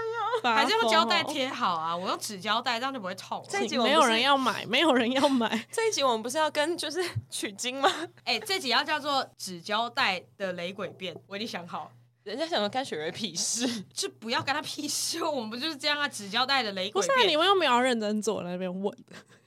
[0.50, 0.56] 样？
[0.56, 1.96] 还是用胶带贴好啊？
[1.96, 3.46] 我用纸胶带，这样就不会痛。
[3.50, 5.66] 这一集没有人要买，没有人要买。
[5.72, 7.90] 这一集我们不是要跟就是取经吗？
[8.24, 11.92] 哎，这集要叫做纸胶带的雷鬼变，我已经想好。
[12.24, 15.24] 人家想要干雪瑞屁事， 就不要跟他屁事。
[15.24, 16.08] 我们不就是这样啊？
[16.08, 17.02] 纸胶带的雷鬼变。
[17.02, 18.96] 不是啊，你们又没有认真做那边问。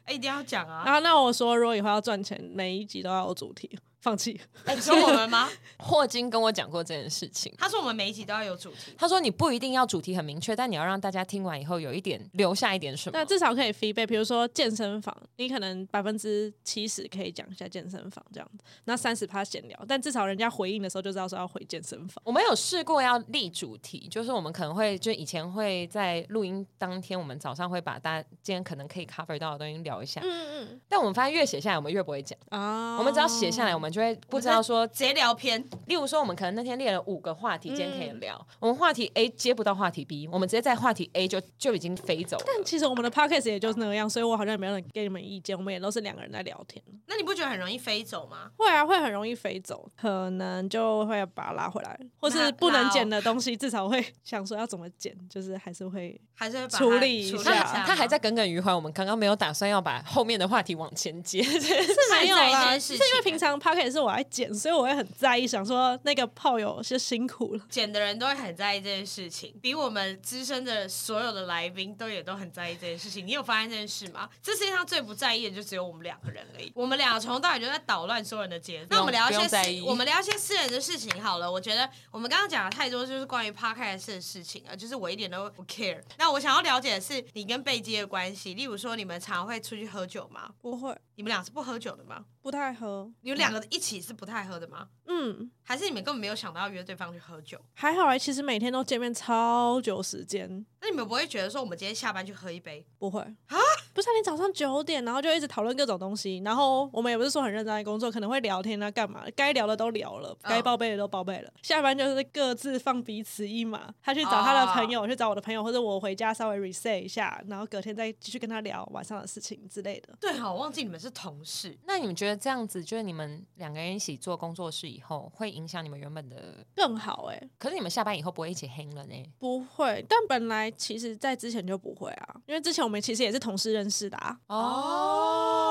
[0.05, 0.83] 哎，一定要讲啊！
[0.85, 3.79] 然后那我说，如果以后要赚钱，每一集都要有主题。
[4.05, 4.39] 放弃？
[4.67, 5.49] 哎，你说我们吗？
[5.81, 7.51] 霍金跟我讲过这件事情。
[7.57, 8.93] 他说我们每一集都要有主题。
[8.99, 13.19] 他说你不一定要主题很明确，但你要让大家听完以后有一点留下一点什么。
[13.19, 19.85] 那至少可以 feedback，比如说健身房，你可能百分之七十可以讲一下健身房这样子，那三十趴闲聊。
[19.89, 22.23] 但至少人家回应的时候就知道说要回健身房。
[22.25, 30.21] 我们有试过要立主题，就是我们可能会就以前会在录音当天，我们早上会把大家今天可能可以 cover 到的东西聊一下。
[30.23, 30.81] 嗯嗯。
[30.89, 32.99] 但我们发现越写下来，我们越不会讲啊。
[32.99, 34.87] 我们只要写下来，我们就会不知道说。
[34.89, 38.37] 直接聊偏，例如说我们可能那天列了五个话题，今天可以聊。
[38.37, 42.45] 嗯、我们话题 A 接不到话题 B，我们直接在话题 A 就就已经飞走了。
[42.47, 46.83] 但其实我们的 podcast 也就是那个样，所以我好像也没有人给你们意见，我们也都是两个人在聊天。
[47.07, 48.51] 那你不觉得很容易飞走吗？
[48.57, 57.63] 会啊，会很容易飞走，可能就会把它拉回来，或是不能剪的东西，至少会 想说要怎么剪，就是还是会还是会处理一下。
[57.63, 65.47] 他，他还在耿耿于怀，我们刚刚没有打算要把后面的话题往前接，是没有啦，是因为平常 podcast 是我来剪，所以我会很在意。
[65.47, 73.27] 想说那个炮友是辛苦了，剪的人都会很在意这件事情，比我们资深的所有的来宾都也都很在意这件事情。
[73.27, 74.29] 你有发现这件事吗？
[74.43, 76.73] 这世界上最不在意的就只有我们两个人而已。
[76.75, 78.89] 我们两个从头到尾就在捣乱所有人的节奏。
[78.91, 81.51] 那我们聊一些私，我们聊一些私人的事情好了。
[81.51, 86.03] 我觉得我们刚刚讲了太多就是关于 Podcast 的事情啊，就是我一点都不 care。
[86.19, 90.51] 那我想要了解的是你跟贝基的关系，例如说你们常会出去喝酒吗？
[90.61, 90.97] 不会。
[91.17, 92.25] 你们俩是不喝酒的吗？
[92.45, 93.11] 不太喝。
[93.23, 94.87] 你们两个一起是不太喝的吗？
[95.07, 95.51] 嗯。
[95.63, 97.59] 还是你们根本没有想到要约对方去喝酒？
[97.73, 100.67] 还好哎、欸，其实每天都见面超久时间。
[100.85, 102.85] 那你们不会觉得说我们今天下班去喝一杯？
[102.99, 103.57] 不会啊。
[103.95, 109.25] 不是，你早上九点，然后就一直讨论各种东西，然后我们也不是说很认真在工作，可能会聊天啊，干嘛？
[109.35, 111.51] 该聊的都聊了，该报备的都报备了。
[111.63, 120.15] 下班就是各自放彼此一马，他去找他的朋友，去找我的朋友，或者我回家稍微 reset 一下，然后隔天再继续跟他聊晚上的事情之类的。
[120.21, 121.79] 对，好，我忘记你们是同事。
[121.87, 127.27] 那你们觉得这样子，就是你们两个人一起做工作室以后，会影响你们原本的更好？
[127.31, 129.15] 哎，可是你们下班以后不会一起 hang 了呢？
[129.39, 134.37] 不会，但本来其实在之前就不会啊，因为之前我们其实也是同事认识的啊。
[134.49, 135.64] 哦。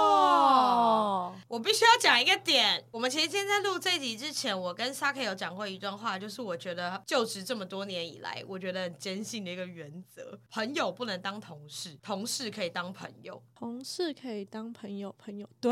[1.53, 2.83] 哦，我必须要讲一个点。
[2.89, 13.41] 我们其实今天在录这集之前，我跟 Sa-ke 有讲过一段话，就是我觉得就职这么多年以来，我觉得很坚信的一个原则：朋友不能当同事，同事可以当朋友。
[13.55, 15.71] 同事可以当朋友，朋友对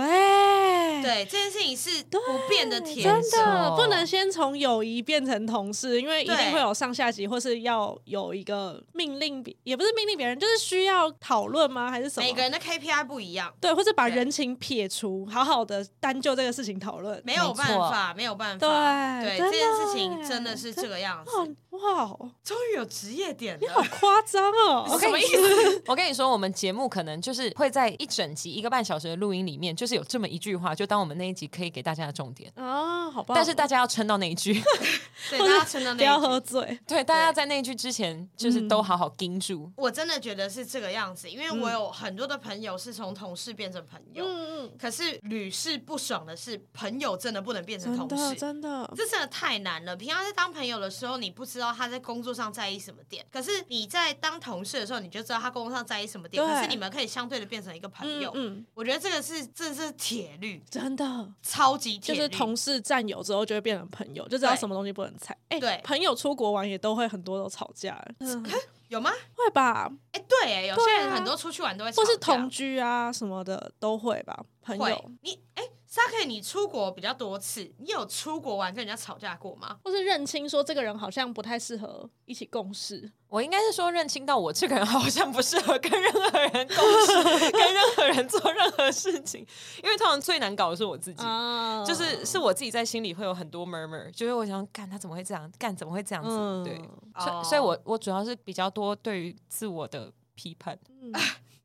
[1.02, 11.92] 对，这件事情是不变的铁则，真的不能先从友谊变成同事，因为一定会有上下级，或是要有一个命令，也不是命令别人，就是需要讨论吗？
[11.92, 12.26] 还是什么？
[12.26, 21.32] 每个人的 KPI 不一样，对，或者把人情撇除，好好的单就这个事情讨论，没有办法，没有办法，对，对，这件事情真的是这个样子。
[21.72, 22.08] 哇，
[22.44, 24.86] 终于有职业点了，你好夸张哦！
[25.00, 25.84] 什么意思？
[25.88, 33.34] 我跟你说，我们节目可能就是会在一整集一个半小时的录音里面，就是有这么一句话，就当我们那一集可以给大家的重点啊，好吧。
[33.36, 34.54] 但是大家要撑到那一句，
[35.30, 36.80] 对，大家撑到那一句，不要喝醉。
[36.86, 39.72] 对，大家在那一句之前，就是都好好盯住。
[39.78, 44.72] 我真的觉得是这个样子，因为我有很多的朋友是从同事变成朋友，嗯嗯。
[44.78, 49.96] 可是屡试不爽的是，朋友真的不能变成同事，真的，这真的太难了。
[49.96, 52.52] 平常在当朋友的时候，你不知道他在工作上。
[52.52, 53.26] 在意什么点？
[53.32, 56.46] 可是你在当同事的时候，你就知道他工作上在意什么点。
[56.46, 58.30] 可是你们可以相对的变成一个朋友。
[58.36, 61.06] 嗯，我觉得这个是这是铁律，真的
[61.42, 62.18] 超级铁律。
[62.18, 65.38] 就是同事战友之后就会变成朋友，就知道什么东西不能踩。
[65.48, 68.04] 哎，对，朋友出国玩也都会很多都吵架。
[68.90, 69.12] 有吗？
[69.34, 69.90] 会吧。
[70.12, 74.44] 哎，对，哎，有些人很多出去玩都会或是同居啊什么的都会吧。
[74.62, 75.64] 朋友，你哎。
[75.92, 79.78] Sa-ke，你出国比较多次，你有出国玩跟人家吵架过吗？
[79.84, 83.12] 或是认清说这个人好像不太适合一起共事？
[83.28, 89.46] 我应该是说认清到我这个人好像不适合跟任何人共事，跟任何人做任何事情。
[89.84, 91.86] 因为通常最难搞的是我自己，oh.
[91.86, 96.64] 就是是我自己在心里会有很多 murmur，就是我想干他怎么会这样，干怎么会这样子？Mm.
[96.64, 96.90] 对，
[97.20, 100.80] 所以，所以我我主要是比较多对于自我的批判。
[101.02, 101.12] Mm.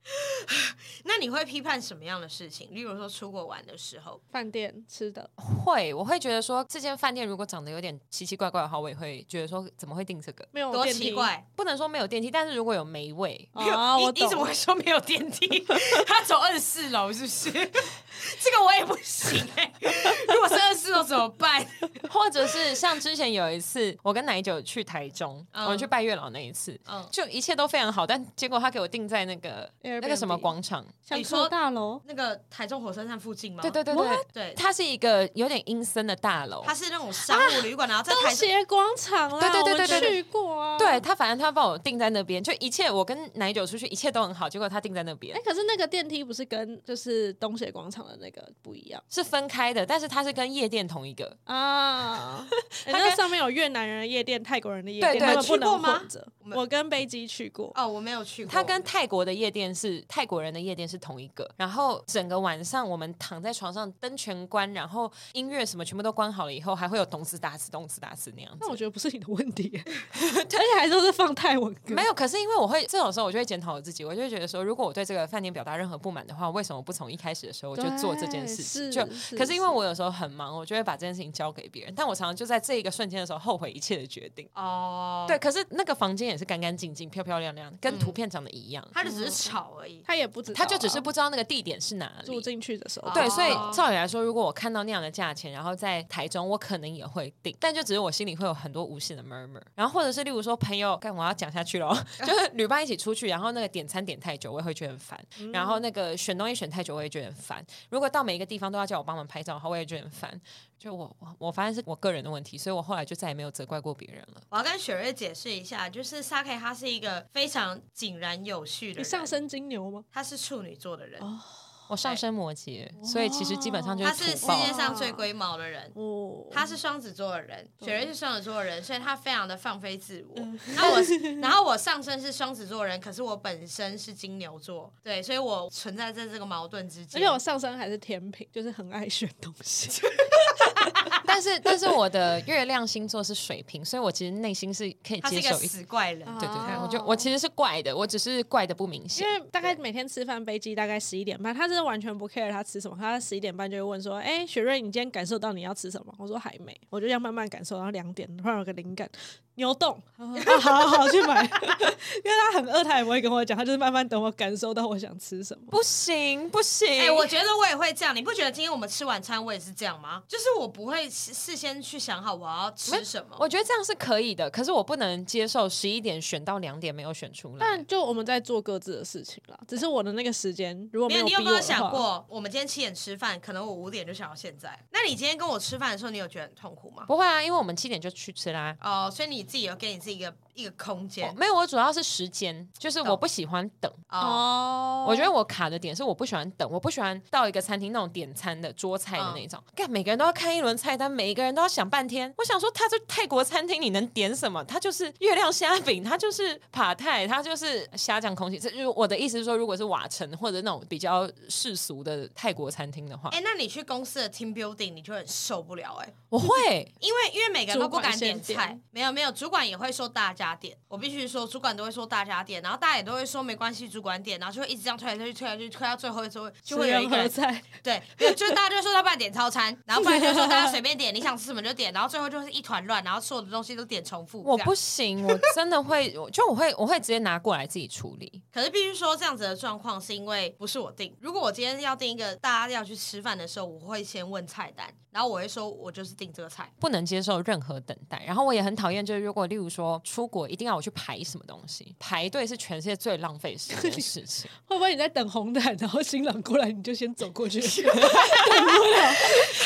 [1.05, 2.69] 那你会批判什么样的事情？
[2.73, 10.47] 例如说出国玩的时候，饭店吃的会，我会觉得说这间饭店如果长得有点奇奇怪怪的话，我也会觉得说怎么会订这个？
[10.53, 15.65] 没有多奇怪，不能说没有电梯，但是如果有霉味，没有啊，我你，你怎么会说没有电梯？
[16.07, 17.51] 他走二十四楼是不是？
[18.41, 19.93] 这个我也不行哎、欸。
[20.33, 21.65] 如果是二十四楼怎么办？
[22.11, 29.71] 或者是像之前有一次，我跟奶酒去台中，嗯、我们去拜月老那一次，嗯，就一切都非常好，但结果他给我订在那个
[30.01, 33.63] 那个什么广场，你说大楼那个台中火车站附近吗？
[33.63, 40.79] 对对对对对，它是一个有点阴森的大楼，它是那种商务旅馆，啊、然后在台东协广场啦，对对对对对，去过啊。
[40.79, 45.37] 对他，反正他帮我订在那边，就一切我跟奶酒出去一切都很好，结果他订在那边。
[45.37, 52.47] 哎，可是那个电梯不是跟就是东协广场的那个不一样，是分开的，但是它是跟夜店同一个啊。
[52.87, 56.27] 那上面有越南人的夜店、泰国人的夜店，对对，不能混着。
[56.55, 58.53] 我跟贝基去过哦，我没有去过。
[58.53, 68.59] 他跟泰国的夜店是泰国人的夜店是同一个，然后整个晚上我们躺在床上，灯全关，然后音乐什么全部都关好了以后，还会有动次打次、动次打次那样子。
[68.61, 69.71] 那我觉得不是你的问题，
[70.13, 71.95] 而且还都是放泰文歌。
[71.95, 78.91] 没有，可是因为我会这种时候，我就会检讨我自己，我就会觉得说，如果我对这个饭店表达任何不满的话，为什么不从一开始的时候我就做这件事情？
[78.91, 79.05] 就
[79.37, 84.49] 可是因为我有时候很忙，我就会把这件事情交给别人，但我常常就在这一个瞬间的时候后悔一切的决定。
[84.55, 87.07] 哦，对，可是那个房间也是干干净净。
[87.17, 88.87] 漂漂亮亮，跟图片长得一样。
[88.93, 92.27] 他就只是吵而已，他也不知道，他就只是不知道那个地点是哪里。
[92.27, 99.61] 住进去的时候，对，所以照理来说，如果我看到那样的价钱，然后在台中，我可能也会订，但就只是我心里会有很多无限的 murmur。
[99.75, 105.25] 然后或者是例如说朋友，干我要讲下去喽， 就是旅伴一起出去，然后那个点餐点太久，我也会觉得很烦。
[105.53, 107.65] 然后那个选东西选太久，我也觉得很烦。
[107.91, 110.41] 如果到每一个地方都要叫我帮忙拍照的话，我也觉得很烦。
[110.79, 114.43] 就我我我发现是我个人的问题，所以我后来就再也没有责怪过别人了。
[114.51, 120.05] 我要跟雪瑞解释一下，就是 Sake 他是一个非常井然有序的上升金牛吗？
[120.13, 121.21] 他是处女座的人。
[121.21, 121.41] 哦，
[121.89, 125.91] 我上升摩羯，所以其实基本上就是他是世界上最龟毛的人。
[125.95, 130.37] 哦，他是双子座的人，雪瑞是双子座的人，所以他非常的放飞自我。
[130.75, 131.01] 然后我，
[131.43, 137.21] 然后我上升是双子座的人，可是我本身是金牛座，对，所以我存在在这个矛盾之间。
[137.21, 140.03] 而且我上升还是天秤，就是很爱选东西。
[141.27, 145.31] 但是但是我的月亮星座是水瓶，所以我其实内心是可以接受一。
[145.31, 149.27] 他是一个死怪人，对对对，我就我其实是怪的，我只是怪的不明显。
[149.27, 159.09] 因为大概每天吃饭飞机大概十一点半，他真的完全不 care 他吃什么，他十一点半就会问说：“哎、欸，雪瑞，你今天感受到你要吃什么？”我说：“还没。”我就要慢慢感受，然后两点突然有个灵感，
[159.57, 159.91] 牛丼。
[160.17, 161.43] 啊，好好好，去买。
[161.43, 161.49] 因
[162.31, 165.65] 为他很饿，他也不会跟我讲，他就是慢慢等我感受到我想吃什么。
[165.71, 168.15] 不行不行，哎、欸，我觉得我也会这样。
[168.15, 170.23] 你不觉得今天我们吃晚餐我也是这样吗？
[170.29, 173.35] 就是我不会事先去想好我要吃什么。
[173.41, 177.59] 我觉得这样是可以的，可是我不能接受十一点选到两点没有选出来。
[177.61, 184.79] 但就我们在做各自的事情啦，只是我的那个时间如果没有，没有，你有没有想过，我们今天七点吃饭，可能我五点就想到现在。
[184.93, 187.05] 那你今天跟我吃饭的时候，你有觉得很痛苦吗？
[187.07, 188.77] 不会啊，因为我们七点就去吃啦。
[188.83, 191.33] 哦，所以你自己有给你自己一个一个空间。
[191.37, 193.93] 没有，我主要是时间，就是我不喜欢等。
[194.09, 202.33] 哦，我觉得我卡的点是我不喜欢等，我不喜欢到一个餐厅那种点餐的桌菜的那种，干、嗯、每个人都要看一轮菜单，每一个人都要想半天。
[202.39, 204.65] 我想说，他这泰国餐厅你能点什么？
[204.65, 208.59] 他就是月亮虾饼，他就是帕泰，他就是虾酱空气。
[208.59, 216.15] 这就是我的意思是说，如果是瓦城或者那种比较世俗的泰国餐厅的话，哎、欸，那你去公司的 team building 你就很受不了哎、欸。
[216.29, 216.49] 我会，
[217.01, 220.77] 因为因为每个人都不敢点菜，没有没有，主管也会说大家点。
[220.89, 227.63] 我必须说，主管都会说大家点，然后大家也都会说没关系，主管点，然后就会一直这样推来推去，推来推去，推到最后的时候就会有一个人菜。
[227.83, 228.01] 对，
[228.35, 234.43] 就大家就说他不然点套餐，然后不然就说大家随便点，你想吃什么就点，然后最后就是一团乱，然后所有的东西都点重复。
[234.43, 238.43] 我不行，我真的会，就我会我会直接拿过来自己处理。
[238.53, 241.17] 可是必须说，这样子的状况是因为不是我定。
[241.21, 248.23] 如果我今天要定一个大家要去吃饭的时候，我会先问菜单，然后我会说我就是订这个菜，不能接受任何等待。
[248.27, 254.51] 然后我也很讨厌，就是如果例如说出国一定要我去排什么东西，排队是全世界最浪费时间的事情。
[254.67, 257.61] 会不会你在等红毯，然后新郎过来你就先走过去？
[257.61, 258.07] 等不了，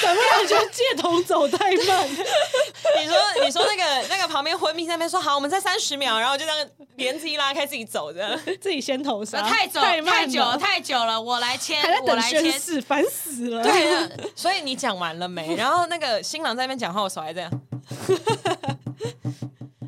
[0.03, 2.09] 等不了，就借头走太慢。
[3.01, 9.43] 你说你说那个那个旁边昏迷在那边说好，我们再三十秒，然后就这样帘子一拉开自己走着，自己先投降。
[9.49, 13.63] 太走太，太久了，太久了，我来签，我来签，烦死了。
[13.63, 15.55] 对啊，所以你讲完了没？
[15.57, 17.51] 然后那个新郎在那边讲话，我手还这样。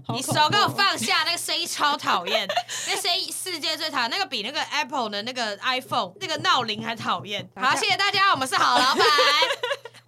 [0.08, 2.48] 你手给我放下，那个声音超讨厌，
[2.88, 7.48] 那声音世界最讨厌，那个比那个 Apple 的那个 iPhone 那个闹铃还讨厌。
[7.56, 9.06] 好，谢谢大家，我们是好老板。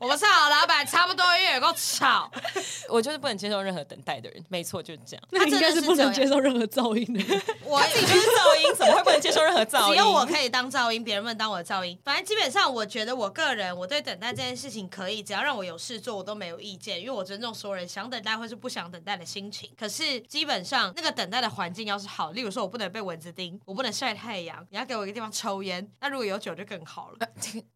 [0.04, 2.30] 我们是好老板，差不多也有够吵。
[2.90, 5.22] 我就是不能接受任何等待的人，没错，就是这样。
[5.30, 7.42] 那应该是不能接受任何噪音的人。
[7.64, 11.98] 我自己就是噪音，怎么会不能接受任何噪音，只有我可以当噪音，别人不能当我的噪音。
[12.04, 19.70] 反正基本上，我觉得我个人我对等待这件事情可以，只要让我有事做，我都没有意见，因为我尊重所有人想等待或是不想等待的心情。
[19.74, 27.26] 可是基本上那个等待的环境要是好，例如说我不能被蚊子叮，我不能晒太阳，你要给我一个地方抽烟，那如果有酒就更好了。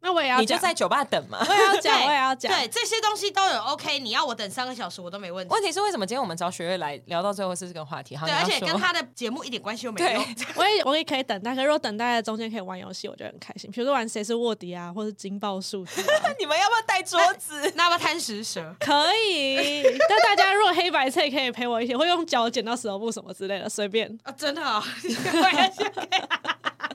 [0.00, 1.38] 那我也要，你就在酒吧等嘛。
[1.40, 2.52] 我也要讲，我也要讲。
[2.52, 5.52] 对，这些东西都有 OK，你要我等三个小时我都没问题。
[5.54, 8.16] 问题是为什么今天我们找雪月来聊到最后是这个话题？
[8.16, 10.22] 对，而且跟他的节目一点关系都没有。
[10.56, 13.70] 我也我也可以等待，可是如果等待的中间可以玩游戏，我就很开心。
[13.70, 16.02] 比如说玩谁是卧底啊，或是惊爆数字。
[16.38, 17.72] 你们要不要带桌子？
[17.76, 18.74] 那要不要贪食蛇？
[18.80, 19.82] 可以。
[20.08, 24.08] 但大家如果黑白菜可以陪我一起，会用脚剪到石头布什么之类的，随便。
[24.22, 24.82] 啊，真的啊，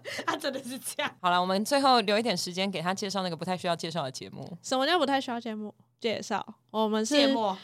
[0.25, 1.15] 他真的是这样。
[1.21, 4.57] 好了，我们最后留一点时间给他介绍那个不太需要介绍的节目。
[4.61, 5.73] 什么叫不太需要节目？
[5.99, 7.15] 介绍，我们是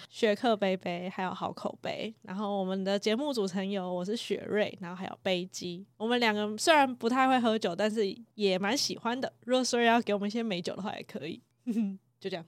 [0.09, 2.15] 学客杯杯，还有好口碑。
[2.21, 5.85] 然后我们的节目组成有我是雪瑞，然后还有杯鸡。
[5.97, 9.31] 我们两个虽然不太会喝酒，但是也蛮喜欢的。
[9.43, 11.41] 如果说要给我们一些美酒的话，也可以。
[12.21, 12.45] 就这样。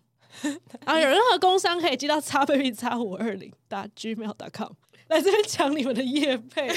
[0.86, 4.72] 然 后有任何工商可以寄到叉 baby 叉五二零打 gmail.com。
[5.12, 6.70] 来这边抢你们的夜配，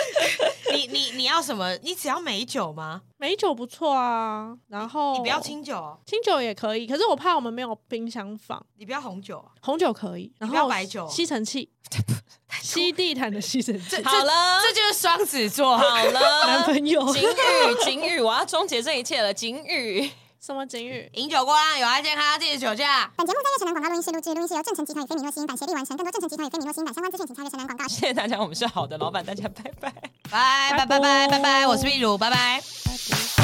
[0.74, 1.74] 你你你要什么？
[1.82, 3.00] 你只要美酒吗？
[3.16, 8.62] 美酒不错啊，然后你不要清酒，清酒也可以，可是我怕我们没有冰箱放。
[8.76, 11.70] 你不要红酒，红酒可以，然后不要白酒，吸尘器，
[12.60, 14.02] 吸地毯的吸尘器。
[14.02, 15.78] 好了，这就是双子座。
[15.78, 20.10] 好了， 男朋友，景宇，景宇，我要终结这一切了，警语。
[20.40, 21.06] 什么警语？
[21.16, 23.10] 饮酒过量有害健康，禁止酒驾。
[23.14, 25.94] 本节目在月城南广告录音室录制，录音室由正成集团与菲米诺吸音版协力完成。
[25.94, 27.86] 更多正成集团与菲米诺吸音版相关资讯，请查阅城南广告。
[27.86, 29.92] 谢谢大家，我们是好的老板，大家拜拜，
[30.30, 33.39] 拜拜拜拜拜拜，我是秘鲁，拜拜。